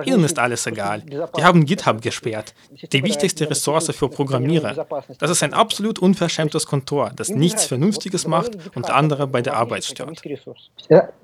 Ihnen 0.05 0.25
ist 0.25 0.39
alles 0.39 0.67
egal. 0.67 1.03
Die 1.03 1.45
haben 1.45 1.65
GitHub 1.65 2.01
gesperrt, 2.01 2.55
die 2.93 3.03
wichtigste 3.03 3.49
Ressource 3.51 3.91
für 3.91 4.09
Programmierer. 4.09 4.87
Das 5.19 5.31
ist 5.31 5.43
ein 5.43 5.53
absolut 5.53 5.99
unverschämtes 5.99 6.67
Kontor, 6.67 7.11
das 7.15 7.29
nichts 7.29 7.65
Vernünftiges 7.67 8.27
macht 8.27 8.53
und 8.77 8.91
andere 8.91 9.27
bei 9.27 9.43
der 9.43 9.57
Arbeit 9.57 9.85
stört. 9.85 10.21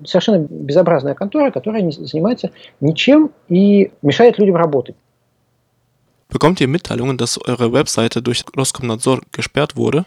Совершенно 0.03 0.39
безобразная 0.49 1.15
контора, 1.15 1.51
которая 1.51 1.81
не 1.81 1.91
занимается 1.91 2.51
ничем 2.79 3.31
и 3.47 3.91
мешает 4.01 4.37
людям 4.37 4.55
работать. 4.55 4.95
Bekommt 6.29 6.59
ihr 6.59 6.67
Mitteilungen, 6.67 7.17
dass 7.17 7.39
eure 7.47 7.71
Webseite 7.71 8.21
durch 8.21 8.43
Roskomnadzor 8.57 9.21
gesperrt 9.31 9.77
wurde? 9.77 10.05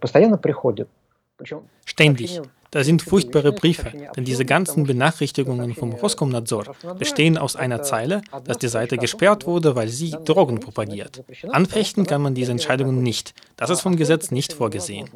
Постоянно 0.00 0.38
приходят. 0.38 0.88
Ständig. 1.84 2.40
Da 2.73 2.83
sind 2.83 3.03
furchtbare 3.03 3.51
Briefe, 3.51 3.91
denn 4.15 4.25
diese 4.25 4.45
ganzen 4.45 4.85
Benachrichtigungen 4.85 5.75
vom 5.75 5.91
Roskomnadzor 5.91 6.75
bestehen 6.97 7.37
aus 7.37 7.55
einer 7.55 7.83
Zeile, 7.83 8.23
dass 8.45 8.57
die 8.57 8.67
Seite 8.67 8.97
gesperrt 8.97 9.45
wurde, 9.45 9.75
weil 9.75 9.89
sie 9.89 10.15
Drogen 10.25 10.59
propagiert. 10.59 11.23
Anfechten 11.49 12.07
kann 12.07 12.23
man 12.23 12.33
diese 12.33 12.51
Entscheidungen 12.51 13.03
nicht. 13.03 13.35
Das 13.57 13.69
ist 13.69 13.81
vom 13.81 13.95
Gesetz 13.95 14.31
nicht 14.31 14.53
vorgesehen. 14.53 15.07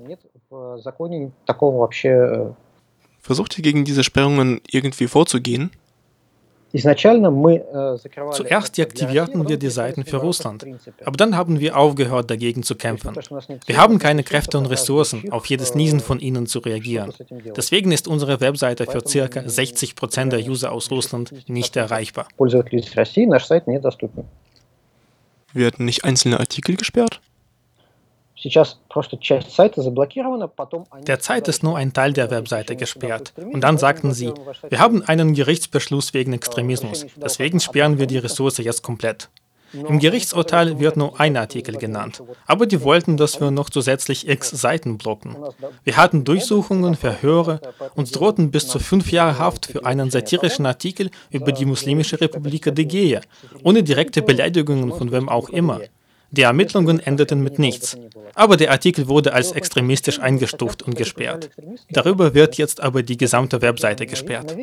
Versucht 3.21 3.57
ihr 3.57 3.63
gegen 3.63 3.85
diese 3.85 4.03
Sperrungen 4.03 4.61
irgendwie 4.69 5.07
vorzugehen? 5.07 5.71
Э, 6.85 8.31
Zuerst 8.31 8.77
deaktivierten 8.77 9.47
wir 9.47 9.57
die 9.57 9.69
Seiten 9.69 10.05
für 10.05 10.17
Russland, 10.17 10.65
aber 11.03 11.17
dann 11.17 11.35
haben 11.35 11.59
wir 11.59 11.77
aufgehört, 11.77 12.29
dagegen 12.29 12.63
zu 12.63 12.75
kämpfen. 12.75 13.15
Wir 13.65 13.77
haben 13.77 13.99
keine 13.99 14.23
Kräfte 14.23 14.57
und 14.57 14.67
Ressourcen, 14.67 15.31
auf 15.31 15.45
jedes 15.45 15.75
Niesen 15.75 15.99
von 15.99 16.19
ihnen 16.19 16.47
zu 16.47 16.59
reagieren. 16.59 17.13
Deswegen 17.55 17.91
ist 17.91 18.07
unsere 18.07 18.39
Webseite 18.41 18.85
für 18.85 19.01
ca. 19.01 19.43
60 19.47 19.95
Prozent 19.95 20.33
der 20.33 20.39
User 20.39 20.71
aus 20.71 20.91
Russland 20.91 21.31
nicht 21.49 21.75
erreichbar. 21.75 22.27
Werden 25.53 25.85
nicht 25.85 26.03
einzelne 26.03 26.39
Artikel 26.39 26.75
gesperrt? 26.75 27.21
Derzeit 31.07 31.47
ist 31.47 31.63
nur 31.63 31.77
ein 31.77 31.93
Teil 31.93 32.13
der 32.13 32.31
Webseite 32.31 32.75
gesperrt. 32.75 33.33
Und 33.37 33.61
dann 33.61 33.77
sagten 33.77 34.13
sie, 34.13 34.33
wir 34.69 34.79
haben 34.79 35.03
einen 35.03 35.33
Gerichtsbeschluss 35.33 36.13
wegen 36.13 36.33
Extremismus, 36.33 37.05
deswegen 37.15 37.59
sperren 37.59 37.99
wir 37.99 38.07
die 38.07 38.17
Ressource 38.17 38.57
jetzt 38.57 38.83
komplett. 38.83 39.29
Im 39.73 39.99
Gerichtsurteil 39.99 40.79
wird 40.79 40.95
nur 40.95 41.19
ein 41.19 41.35
Artikel 41.35 41.75
genannt, 41.77 42.23
aber 42.45 42.65
die 42.65 42.81
wollten, 42.83 43.17
dass 43.17 43.41
wir 43.41 43.51
noch 43.51 43.69
zusätzlich 43.69 44.27
x 44.27 44.49
Seiten 44.49 44.97
blocken. 44.97 45.35
Wir 45.83 45.97
hatten 45.97 46.23
Durchsuchungen, 46.23 46.95
Verhöre, 46.95 47.59
uns 47.95 48.11
drohten 48.11 48.49
bis 48.51 48.67
zu 48.67 48.79
fünf 48.79 49.11
Jahre 49.11 49.39
Haft 49.39 49.65
für 49.65 49.85
einen 49.85 50.09
satirischen 50.09 50.65
Artikel 50.65 51.09
über 51.31 51.51
die 51.51 51.65
Muslimische 51.65 52.19
Republik 52.21 52.67
Adygea, 52.67 53.21
ohne 53.63 53.83
direkte 53.83 54.21
Beleidigungen 54.21 54.93
von 54.93 55.11
wem 55.11 55.27
auch 55.27 55.49
immer. 55.49 55.81
Die 56.32 56.42
Ermittlungen 56.42 56.98
endeten 56.98 57.42
mit 57.42 57.58
nichts, 57.58 57.98
aber 58.34 58.56
der 58.56 58.70
Artikel 58.70 59.06
wurde 59.06 59.34
als 59.34 59.52
extremistisch 59.52 60.18
eingestuft 60.18 60.82
und 60.82 60.96
gesperrt. 60.96 61.50
Darüber 61.90 62.32
wird 62.32 62.56
jetzt 62.56 62.80
aber 62.80 63.02
die 63.02 63.18
gesamte 63.18 63.60
Webseite 63.60 64.06
gesperrt. 64.06 64.56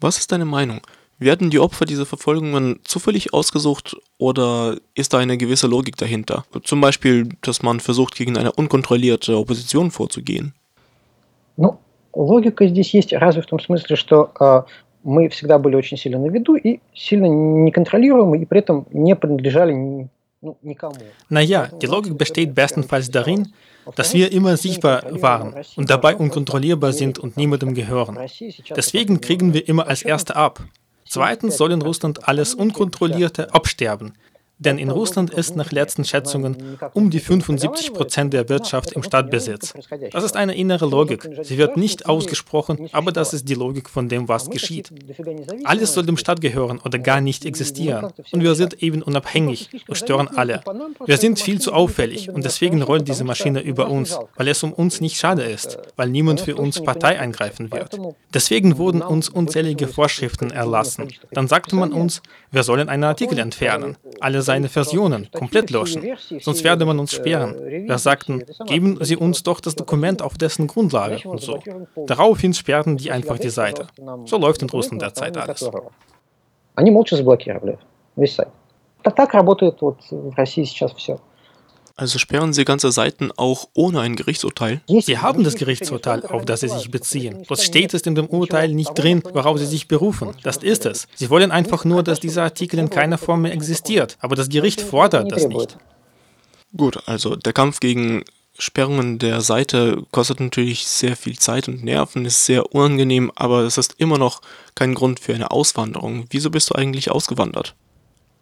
Was 0.00 0.18
ist 0.18 0.32
deine 0.32 0.44
Meinung? 0.44 0.80
Werden 1.20 1.50
die 1.50 1.58
Opfer 1.58 1.84
dieser 1.84 2.06
Verfolgungen 2.06 2.80
zufällig 2.84 3.32
ausgesucht 3.32 3.96
oder 4.18 4.76
ist 4.94 5.12
da 5.12 5.18
eine 5.18 5.36
gewisse 5.36 5.66
Logik 5.68 5.96
dahinter? 5.96 6.44
Zum 6.62 6.80
Beispiel, 6.80 7.28
dass 7.42 7.62
man 7.62 7.80
versucht, 7.80 8.14
gegen 8.16 8.36
eine 8.36 8.52
unkontrollierte 8.52 9.36
Opposition 9.36 9.90
vorzugehen. 9.90 10.54
Ну, 11.56 11.78
логика 12.14 12.66
здесь 12.68 12.94
есть 12.94 13.12
разве 13.12 13.42
в 13.42 13.46
том 13.46 13.58
смысле, 13.58 13.96
что 13.96 14.32
мы 15.04 15.28
всегда 15.28 15.58
были 15.58 15.76
очень 15.76 15.96
сильно 15.96 16.18
на 16.18 16.28
виду 16.28 16.54
и 16.56 16.80
сильно 16.94 17.26
неконтролируемы, 17.26 18.38
и 18.38 18.44
при 18.44 18.60
этом 18.60 18.86
не 18.92 19.14
принадлежали 19.16 20.08
Naja, 21.28 21.68
die 21.82 21.86
Logik 21.86 22.16
besteht 22.16 22.54
bestenfalls 22.54 23.10
darin, 23.10 23.52
dass 23.96 24.14
wir 24.14 24.30
immer 24.30 24.56
sichtbar 24.56 25.02
waren 25.20 25.54
und 25.74 25.90
dabei 25.90 26.14
unkontrollierbar 26.14 26.92
sind 26.92 27.18
und 27.18 27.36
niemandem 27.36 27.74
gehören. 27.74 28.16
Deswegen 28.76 29.20
kriegen 29.20 29.52
wir 29.52 29.66
immer 29.68 29.88
als 29.88 30.02
Erste 30.02 30.36
ab. 30.36 30.60
Zweitens 31.08 31.56
soll 31.56 31.72
in 31.72 31.82
Russland 31.82 32.28
alles 32.28 32.54
Unkontrollierte 32.54 33.52
absterben. 33.52 34.12
denn 34.65 34.77
in 34.77 34.89
Russland 34.89 35.33
ist 35.33 35.55
nach 35.55 35.71
letzten 35.71 36.05
Schätzungen 36.05 36.77
um 36.93 37.09
die 37.09 37.19
75 37.19 37.93
Prozent 37.93 38.33
der 38.33 38.49
Wirtschaft 38.49 38.93
im 38.93 39.03
Stadtbesitz. 39.03 39.73
Das 40.11 40.23
ist 40.23 40.35
eine 40.35 40.55
innere 40.55 40.85
Logik. 40.85 41.27
Sie 41.43 41.57
wird 41.57 41.77
nicht 41.77 42.05
ausgesprochen, 42.05 42.89
aber 42.91 43.11
das 43.11 43.33
ist 43.33 43.47
die 43.49 43.55
Logik 43.55 43.89
von 43.89 44.09
dem, 44.09 44.27
was 44.27 44.49
geschieht. 44.49 44.91
Alles 45.63 45.93
soll 45.93 46.05
dem 46.05 46.17
Staat 46.17 46.41
gehören 46.41 46.79
oder 46.83 46.99
gar 46.99 47.21
nicht 47.21 47.45
existieren. 47.45 48.11
Und 48.31 48.43
wir 48.43 48.55
sind 48.55 48.81
eben 48.81 49.01
unabhängig 49.01 49.69
und 49.87 49.95
stören 49.95 50.27
alle. 50.27 50.61
Wir 51.05 51.17
sind 51.17 51.39
viel 51.39 51.59
zu 51.59 51.73
auffällig 51.73 52.29
und 52.29 52.45
deswegen 52.45 52.81
rollt 52.81 53.07
diese 53.07 53.23
Maschine 53.23 53.61
über 53.61 53.89
uns, 53.89 54.17
weil 54.35 54.47
es 54.47 54.63
um 54.63 54.73
uns 54.73 55.01
nicht 55.01 55.17
schade 55.17 55.43
ist, 55.43 55.77
weil 55.95 56.09
niemand 56.09 56.41
für 56.41 56.55
uns 56.55 56.81
Partei 56.81 57.19
eingreifen 57.19 57.71
wird. 57.71 57.97
Deswegen 58.33 58.77
wurden 58.77 59.01
uns 59.01 59.29
unzählige 59.29 59.87
Vorschriften 59.87 60.51
erlassen. 60.51 61.09
Dann 61.31 61.47
sagte 61.47 61.75
man 61.75 61.91
uns, 61.91 62.21
wir 62.51 62.63
sollen 62.63 62.89
einen 62.89 63.03
Artikel 63.03 63.39
entfernen, 63.39 63.97
alle 64.19 64.41
seine 64.52 64.68
Versionen 64.68 65.28
komplett 65.32 65.70
löschen, 65.70 66.16
sonst 66.40 66.64
werde 66.64 66.84
man 66.84 66.98
uns 66.98 67.12
sperren. 67.12 67.56
Wir 67.86 67.98
sagten, 67.98 68.44
geben 68.66 68.98
Sie 69.00 69.16
uns 69.16 69.42
doch 69.42 69.60
das 69.60 69.74
Dokument 69.74 70.22
auf 70.22 70.38
dessen 70.38 70.66
Grundlage 70.66 71.28
und 71.28 71.40
so. 71.40 71.60
Daraufhin 72.06 72.54
sperrten 72.54 72.96
die 72.96 73.10
einfach 73.10 73.38
die 73.38 73.50
Seite. 73.50 73.88
So 74.24 74.38
läuft 74.38 74.62
in 74.62 74.70
Russland 74.70 75.02
derzeit 75.02 75.36
alles. 75.36 75.70
Они 76.74 76.92
молча 76.92 77.16
заблокировали 77.16 77.76
весь 78.14 78.36
сайт. 78.36 78.48
Так 79.02 79.34
работает 79.34 79.80
вот 79.80 79.98
в 80.10 80.36
России 80.36 80.64
сейчас 80.64 80.92
все. 80.92 81.18
Also 81.95 82.17
sperren 82.17 82.53
Sie 82.53 82.65
ganze 82.65 82.91
Seiten 82.91 83.31
auch 83.37 83.67
ohne 83.75 83.99
ein 83.99 84.15
Gerichtsurteil? 84.15 84.81
Sie 85.01 85.19
haben 85.19 85.43
das 85.43 85.55
Gerichtsurteil, 85.55 86.25
auf 86.25 86.43
das 86.43 86.61
Sie 86.61 86.69
sich 86.69 86.89
beziehen. 86.89 87.43
Bloß 87.43 87.63
steht 87.63 87.93
es 87.93 88.01
in 88.01 88.15
dem 88.15 88.25
Urteil 88.25 88.69
nicht 88.69 88.97
drin, 88.97 89.21
worauf 89.33 89.59
Sie 89.59 89.67
sich 89.67 89.87
berufen. 89.87 90.31
Das 90.41 90.57
ist 90.57 90.87
es. 90.87 91.07
Sie 91.13 91.29
wollen 91.29 91.51
einfach 91.51 91.85
nur, 91.85 92.01
dass 92.01 92.19
dieser 92.19 92.43
Artikel 92.43 92.79
in 92.79 92.89
keiner 92.89 93.19
Form 93.19 93.43
mehr 93.43 93.53
existiert. 93.53 94.17
Aber 94.21 94.35
das 94.35 94.49
Gericht 94.49 94.81
fordert 94.81 95.31
das 95.31 95.47
nicht. 95.47 95.77
Gut, 96.75 97.07
also 97.07 97.35
der 97.35 97.53
Kampf 97.53 97.79
gegen 97.79 98.23
Sperrungen 98.57 99.19
der 99.19 99.41
Seite 99.41 100.03
kostet 100.11 100.39
natürlich 100.39 100.87
sehr 100.87 101.15
viel 101.15 101.37
Zeit 101.37 101.67
und 101.67 101.83
Nerven, 101.83 102.25
ist 102.25 102.45
sehr 102.45 102.73
unangenehm, 102.73 103.31
aber 103.35 103.61
es 103.61 103.77
ist 103.77 103.95
immer 103.97 104.17
noch 104.17 104.41
kein 104.73 104.95
Grund 104.95 105.19
für 105.19 105.33
eine 105.35 105.51
Auswanderung. 105.51 106.25
Wieso 106.31 106.49
bist 106.49 106.71
du 106.71 106.75
eigentlich 106.75 107.11
ausgewandert? 107.11 107.75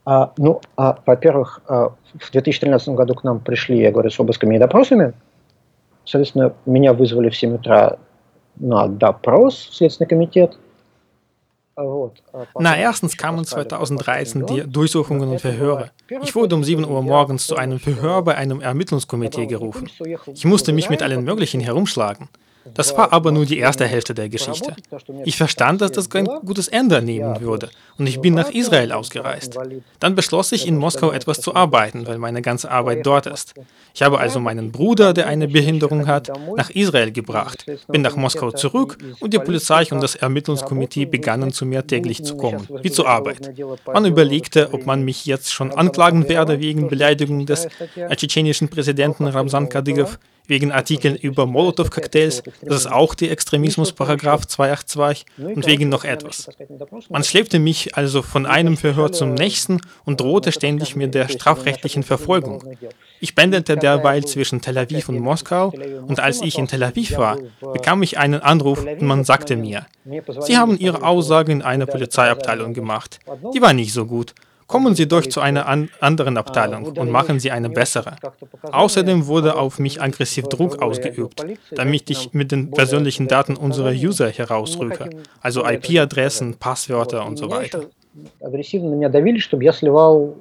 А, 0.04 0.32
ну, 0.36 0.60
а, 0.76 0.98
во-первых, 1.04 1.60
а, 1.66 1.92
в 2.18 2.30
2013 2.30 2.90
году 2.90 3.14
к 3.14 3.24
нам 3.24 3.40
пришли, 3.40 3.78
я 3.80 3.90
говорю, 3.90 4.10
с 4.10 4.20
обысками 4.20 4.54
и 4.54 4.58
допросами. 4.58 5.14
Соответственно, 6.04 6.54
меня 6.64 6.92
вызвали 6.92 7.28
в 7.28 7.36
7 7.36 7.56
утра 7.56 7.98
на 8.56 8.86
допрос 8.86 9.68
в 9.70 9.74
Следственный 9.74 10.08
комитет. 10.08 10.56
Na, 12.58 12.74
erstens 12.74 13.18
kamen 13.18 13.44
2013 13.44 14.46
die 14.46 14.62
Durchsuchungen 14.66 15.28
und 15.28 15.40
Verhöre. 15.40 15.90
Ich 16.22 16.34
wurde 16.34 16.54
um 16.54 16.64
7 16.64 16.88
Uhr 16.88 17.02
morgens 17.02 17.46
zu 17.46 17.56
einem 17.56 17.78
Verhör 17.78 18.22
bei 18.22 18.34
einem 18.34 18.62
Ermittlungskomitee 18.62 19.44
gerufen. 19.44 19.90
Ich 20.32 20.46
musste 20.46 20.72
mich 20.72 20.88
mit 20.88 21.02
allen 21.02 21.22
möglichen 21.22 21.60
herumschlagen. 21.60 22.30
Das 22.73 22.95
war 22.95 23.11
aber 23.11 23.31
nur 23.31 23.45
die 23.45 23.57
erste 23.57 23.85
Hälfte 23.85 24.13
der 24.13 24.29
Geschichte. 24.29 24.75
Ich 25.25 25.37
verstand, 25.37 25.81
dass 25.81 25.91
das 25.91 26.09
kein 26.09 26.25
gutes 26.25 26.67
Ende 26.67 27.01
nehmen 27.01 27.41
würde 27.41 27.69
und 27.97 28.07
ich 28.07 28.19
bin 28.19 28.33
nach 28.33 28.51
Israel 28.51 28.91
ausgereist. 28.91 29.57
Dann 29.99 30.15
beschloss 30.15 30.51
ich, 30.51 30.67
in 30.67 30.77
Moskau 30.77 31.11
etwas 31.11 31.41
zu 31.41 31.55
arbeiten, 31.55 32.07
weil 32.07 32.17
meine 32.17 32.41
ganze 32.41 32.69
Arbeit 32.69 33.05
dort 33.05 33.25
ist. 33.25 33.53
Ich 33.93 34.01
habe 34.03 34.19
also 34.19 34.39
meinen 34.39 34.71
Bruder, 34.71 35.13
der 35.13 35.27
eine 35.27 35.47
Behinderung 35.47 36.07
hat, 36.07 36.31
nach 36.55 36.69
Israel 36.69 37.11
gebracht, 37.11 37.65
bin 37.87 38.01
nach 38.01 38.15
Moskau 38.15 38.51
zurück 38.51 38.97
und 39.19 39.33
die 39.33 39.39
Polizei 39.39 39.85
und 39.91 40.01
das 40.01 40.15
Ermittlungskomitee 40.15 41.05
begannen 41.05 41.51
zu 41.51 41.65
mir 41.65 41.85
täglich 41.85 42.23
zu 42.23 42.37
kommen, 42.37 42.67
wie 42.81 42.91
zur 42.91 43.07
Arbeit. 43.07 43.51
Man 43.85 44.05
überlegte, 44.05 44.73
ob 44.73 44.85
man 44.85 45.03
mich 45.03 45.25
jetzt 45.25 45.51
schon 45.51 45.71
anklagen 45.71 46.29
werde 46.29 46.59
wegen 46.59 46.87
Beleidigung 46.87 47.45
des 47.45 47.67
tschetschenischen 48.15 48.69
Präsidenten 48.69 49.27
Ramzan 49.27 49.69
Kadyrov 49.69 50.19
wegen 50.47 50.71
Artikeln 50.71 51.15
über 51.15 51.45
Molotow-Cocktails, 51.45 52.43
das 52.61 52.81
ist 52.81 52.91
auch 52.91 53.15
der 53.15 53.31
Extremismus-Paragraph 53.31 54.45
282 54.47 55.25
und 55.37 55.65
wegen 55.65 55.89
noch 55.89 56.03
etwas. 56.03 56.49
Man 57.09 57.23
schleppte 57.23 57.59
mich 57.59 57.95
also 57.95 58.21
von 58.21 58.45
einem 58.45 58.77
Verhör 58.77 59.11
zum 59.11 59.33
nächsten 59.33 59.79
und 60.05 60.19
drohte 60.19 60.51
ständig 60.51 60.95
mit 60.95 61.13
der 61.13 61.29
strafrechtlichen 61.29 62.03
Verfolgung. 62.03 62.63
Ich 63.19 63.35
pendelte 63.35 63.77
derweil 63.77 64.25
zwischen 64.25 64.61
Tel 64.61 64.77
Aviv 64.77 65.09
und 65.09 65.19
Moskau 65.19 65.73
und 66.07 66.19
als 66.19 66.41
ich 66.41 66.57
in 66.57 66.67
Tel 66.67 66.83
Aviv 66.83 67.17
war, 67.17 67.37
bekam 67.73 68.03
ich 68.03 68.17
einen 68.17 68.41
Anruf 68.41 68.83
und 68.83 69.03
man 69.03 69.23
sagte 69.23 69.55
mir, 69.55 69.85
Sie 70.41 70.57
haben 70.57 70.77
Ihre 70.77 71.03
Aussage 71.03 71.51
in 71.51 71.61
einer 71.61 71.85
Polizeiabteilung 71.85 72.73
gemacht. 72.73 73.19
Die 73.53 73.61
war 73.61 73.73
nicht 73.73 73.93
so 73.93 74.05
gut 74.05 74.33
Kommen 74.70 74.96
Sie 74.96 75.06
doch 75.06 75.24
zu 75.24 75.40
einer 75.40 75.66
an 75.66 75.90
anderen 76.00 76.36
Abteilung 76.36 76.86
und 76.86 77.10
machen 77.10 77.38
Sie 77.38 77.52
eine 77.52 77.70
bessere. 77.70 78.16
Außerdem 78.62 79.28
wurde 79.28 79.56
auf 79.56 79.78
mich 79.78 80.02
aggressiv 80.02 80.48
Druck 80.48 80.82
ausgeübt, 80.82 81.44
damit 81.70 82.10
ich 82.10 82.32
mit 82.32 82.50
den 82.50 82.72
persönlichen 82.72 83.28
Daten 83.28 83.56
unserer 83.56 83.92
User 83.92 84.28
herausrücke, 84.28 85.10
also 85.40 85.64
IP-Adressen, 85.64 86.56
Passwörter 86.56 87.24
und 87.24 87.36
so 87.36 87.48
weiter. 87.50 87.82
Агрессивно 88.40 88.90
на 88.90 88.94
меня 88.94 89.08
давили, 89.10 89.38
чтобы 89.38 89.62
я 89.64 89.74
сливал 89.74 90.34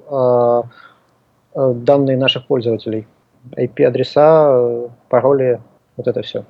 э, 1.54 1.60
э, 1.60 1.74
данные 1.74 2.16
наших 2.16 2.46
пользователей. 2.46 3.06
IP-адреса, 3.54 4.48
э, 4.48 4.88
пароли, 5.10 5.60
вот 5.96 6.08
это 6.08 6.22
все. 6.22 6.44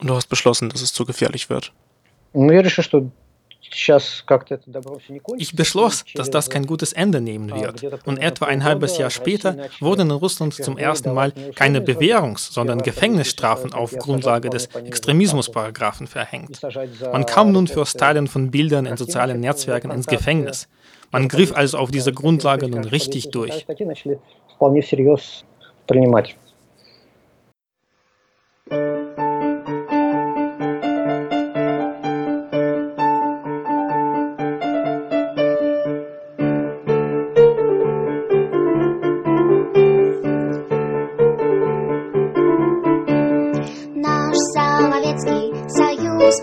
Und 0.00 0.08
du 0.08 0.16
hast 0.16 0.28
beschlossen, 0.28 0.68
dass 0.68 0.82
es 0.82 0.92
zu 0.92 1.04
gefährlich 1.04 1.48
wird. 1.48 1.72
Ну, 2.34 2.50
я 2.50 2.62
решил, 2.62 2.82
что 2.82 3.06
ich 5.37 5.55
beschloss, 5.55 6.05
dass 6.15 6.29
das 6.29 6.49
kein 6.49 6.65
gutes 6.65 6.93
Ende 6.93 7.21
nehmen 7.21 7.49
wird. 7.53 7.83
Und 8.05 8.17
etwa 8.17 8.45
ein 8.45 8.63
halbes 8.63 8.97
Jahr 8.97 9.09
später 9.09 9.57
wurden 9.79 10.09
in 10.09 10.11
Russland 10.11 10.53
zum 10.53 10.77
ersten 10.77 11.13
Mal 11.13 11.33
keine 11.55 11.81
Bewährungs-, 11.81 12.51
sondern 12.51 12.81
Gefängnisstrafen 12.81 13.73
auf 13.73 13.91
Grundlage 13.97 14.49
des 14.49 14.67
Extremismusparagraphen 14.67 16.07
verhängt. 16.07 16.61
Man 17.11 17.25
kam 17.25 17.51
nun 17.51 17.67
für 17.67 17.85
Teilen 17.85 18.27
von 18.27 18.51
Bildern 18.51 18.85
in 18.85 18.97
sozialen 18.97 19.39
Netzwerken 19.39 19.91
ins 19.91 20.07
Gefängnis. 20.07 20.67
Man 21.11 21.27
griff 21.27 21.55
also 21.55 21.77
auf 21.77 21.91
diese 21.91 22.13
Grundlage 22.13 22.67
nun 22.67 22.83
richtig 22.83 23.31
durch. 23.31 23.65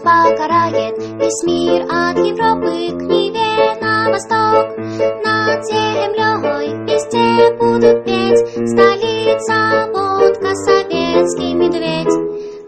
Покарает 0.04 0.98
весь 1.18 1.42
мир 1.44 1.82
от 1.88 2.18
Европы 2.18 2.92
к 2.92 3.02
Неве 3.02 3.80
на 3.80 4.10
восток. 4.10 4.76
Над 5.24 5.64
землей 5.64 6.68
везде 6.84 7.56
будут 7.56 8.04
петь 8.04 8.38
столица, 8.68 9.90
водка, 9.92 10.54
советский 10.54 11.54
медведь. 11.54 12.14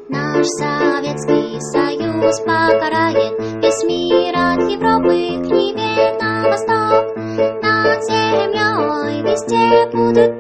Наш 0.09 0.47
Советский 0.47 1.61
Союз 1.61 2.41
покарает 2.41 3.39
весь 3.63 3.85
мир 3.85 4.35
от 4.35 4.71
Европы 4.71 5.43
к 5.43 5.53
Неве 5.53 6.19
на 6.19 6.49
восток. 6.49 7.17
Над 7.63 8.03
землей 8.05 9.23
везде 9.23 9.87
будут 9.93 10.36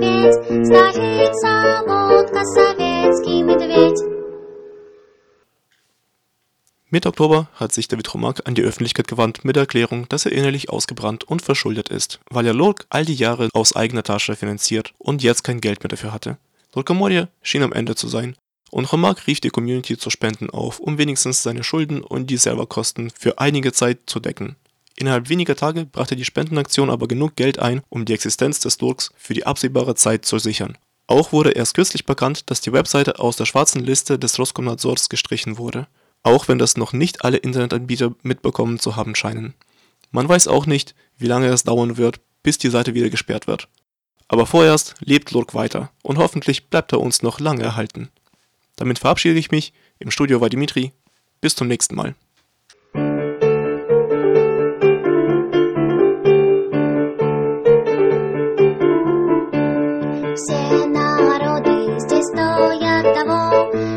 Mitte 6.96 7.10
Oktober 7.10 7.50
hat 7.56 7.74
sich 7.74 7.88
David 7.88 8.14
Romak 8.14 8.48
an 8.48 8.54
die 8.54 8.62
Öffentlichkeit 8.62 9.06
gewandt 9.06 9.44
mit 9.44 9.54
der 9.54 9.64
Erklärung, 9.64 10.08
dass 10.08 10.24
er 10.24 10.32
innerlich 10.32 10.70
ausgebrannt 10.70 11.24
und 11.24 11.42
verschuldet 11.42 11.90
ist, 11.90 12.20
weil 12.30 12.46
er 12.46 12.54
Lurk 12.54 12.86
all 12.88 13.04
die 13.04 13.12
Jahre 13.12 13.50
aus 13.52 13.76
eigener 13.76 14.02
Tasche 14.02 14.34
finanziert 14.34 14.94
und 14.96 15.22
jetzt 15.22 15.44
kein 15.44 15.60
Geld 15.60 15.82
mehr 15.82 15.90
dafür 15.90 16.14
hatte. 16.14 16.38
Lurkamorje 16.74 17.28
schien 17.42 17.62
am 17.62 17.74
Ende 17.74 17.96
zu 17.96 18.08
sein 18.08 18.34
und 18.70 18.90
Romak 18.90 19.26
rief 19.26 19.40
die 19.40 19.50
Community 19.50 19.98
zu 19.98 20.08
Spenden 20.08 20.48
auf, 20.48 20.80
um 20.80 20.96
wenigstens 20.96 21.42
seine 21.42 21.64
Schulden 21.64 22.00
und 22.00 22.30
die 22.30 22.38
Serverkosten 22.38 23.10
für 23.10 23.38
einige 23.38 23.74
Zeit 23.74 23.98
zu 24.06 24.18
decken. 24.18 24.56
Innerhalb 24.96 25.28
weniger 25.28 25.54
Tage 25.54 25.84
brachte 25.84 26.16
die 26.16 26.24
Spendenaktion 26.24 26.88
aber 26.88 27.08
genug 27.08 27.36
Geld 27.36 27.58
ein, 27.58 27.82
um 27.90 28.06
die 28.06 28.14
Existenz 28.14 28.60
des 28.60 28.80
Lurks 28.80 29.10
für 29.18 29.34
die 29.34 29.44
absehbare 29.44 29.96
Zeit 29.96 30.24
zu 30.24 30.38
sichern. 30.38 30.78
Auch 31.08 31.32
wurde 31.32 31.50
erst 31.50 31.74
kürzlich 31.74 32.06
bekannt, 32.06 32.50
dass 32.50 32.62
die 32.62 32.72
Webseite 32.72 33.18
aus 33.18 33.36
der 33.36 33.44
schwarzen 33.44 33.84
Liste 33.84 34.18
des 34.18 34.38
Roskomnadzors 34.38 35.10
gestrichen 35.10 35.58
wurde 35.58 35.88
auch 36.26 36.48
wenn 36.48 36.58
das 36.58 36.76
noch 36.76 36.92
nicht 36.92 37.24
alle 37.24 37.36
Internetanbieter 37.36 38.12
mitbekommen 38.22 38.80
zu 38.80 38.96
haben 38.96 39.14
scheinen. 39.14 39.54
Man 40.10 40.28
weiß 40.28 40.48
auch 40.48 40.66
nicht, 40.66 40.94
wie 41.18 41.28
lange 41.28 41.46
es 41.46 41.62
dauern 41.62 41.96
wird, 41.96 42.20
bis 42.42 42.58
die 42.58 42.68
Seite 42.68 42.94
wieder 42.94 43.10
gesperrt 43.10 43.46
wird. 43.46 43.68
Aber 44.26 44.44
vorerst 44.44 44.96
lebt 44.98 45.30
Lurk 45.30 45.54
weiter 45.54 45.92
und 46.02 46.18
hoffentlich 46.18 46.66
bleibt 46.68 46.92
er 46.92 47.00
uns 47.00 47.22
noch 47.22 47.38
lange 47.38 47.62
erhalten. 47.62 48.10
Damit 48.74 48.98
verabschiede 48.98 49.38
ich 49.38 49.52
mich. 49.52 49.72
Im 50.00 50.10
Studio 50.10 50.40
war 50.40 50.50
Dimitri. 50.50 50.92
Bis 51.40 51.54
zum 51.54 51.68
nächsten 51.68 51.94
Mal. 51.94 52.16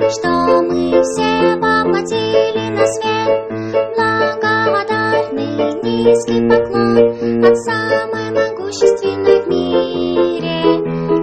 Мы 0.09 1.03
все 1.03 1.55
воплотили 1.57 2.69
на 2.69 2.85
свет. 2.87 3.29
Благодарный 3.95 5.73
низкий 5.83 6.49
поклон 6.49 7.45
От 7.45 7.57
самой 7.57 8.31
могущественной 8.31 9.43
в 9.43 9.47
мире. 9.47 10.79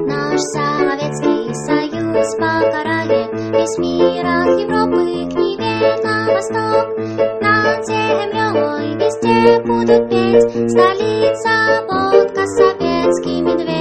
Наш 0.07 0.40
Советский 0.40 1.53
Союз 1.66 2.37
покарает 2.37 3.33
Весь 3.51 3.77
мир 3.79 4.25
от 4.25 4.61
Европы 4.61 5.31
к 5.31 5.37
Неве 5.37 5.96
на 6.05 6.14
восток. 6.33 6.87
Над 7.42 7.87
землей 7.87 8.94
везде 9.01 9.61
будут 9.66 10.09
петь 10.09 10.70
Столица, 10.70 11.83
водка, 11.88 12.46
советский 12.46 13.42
медведь 13.42 13.75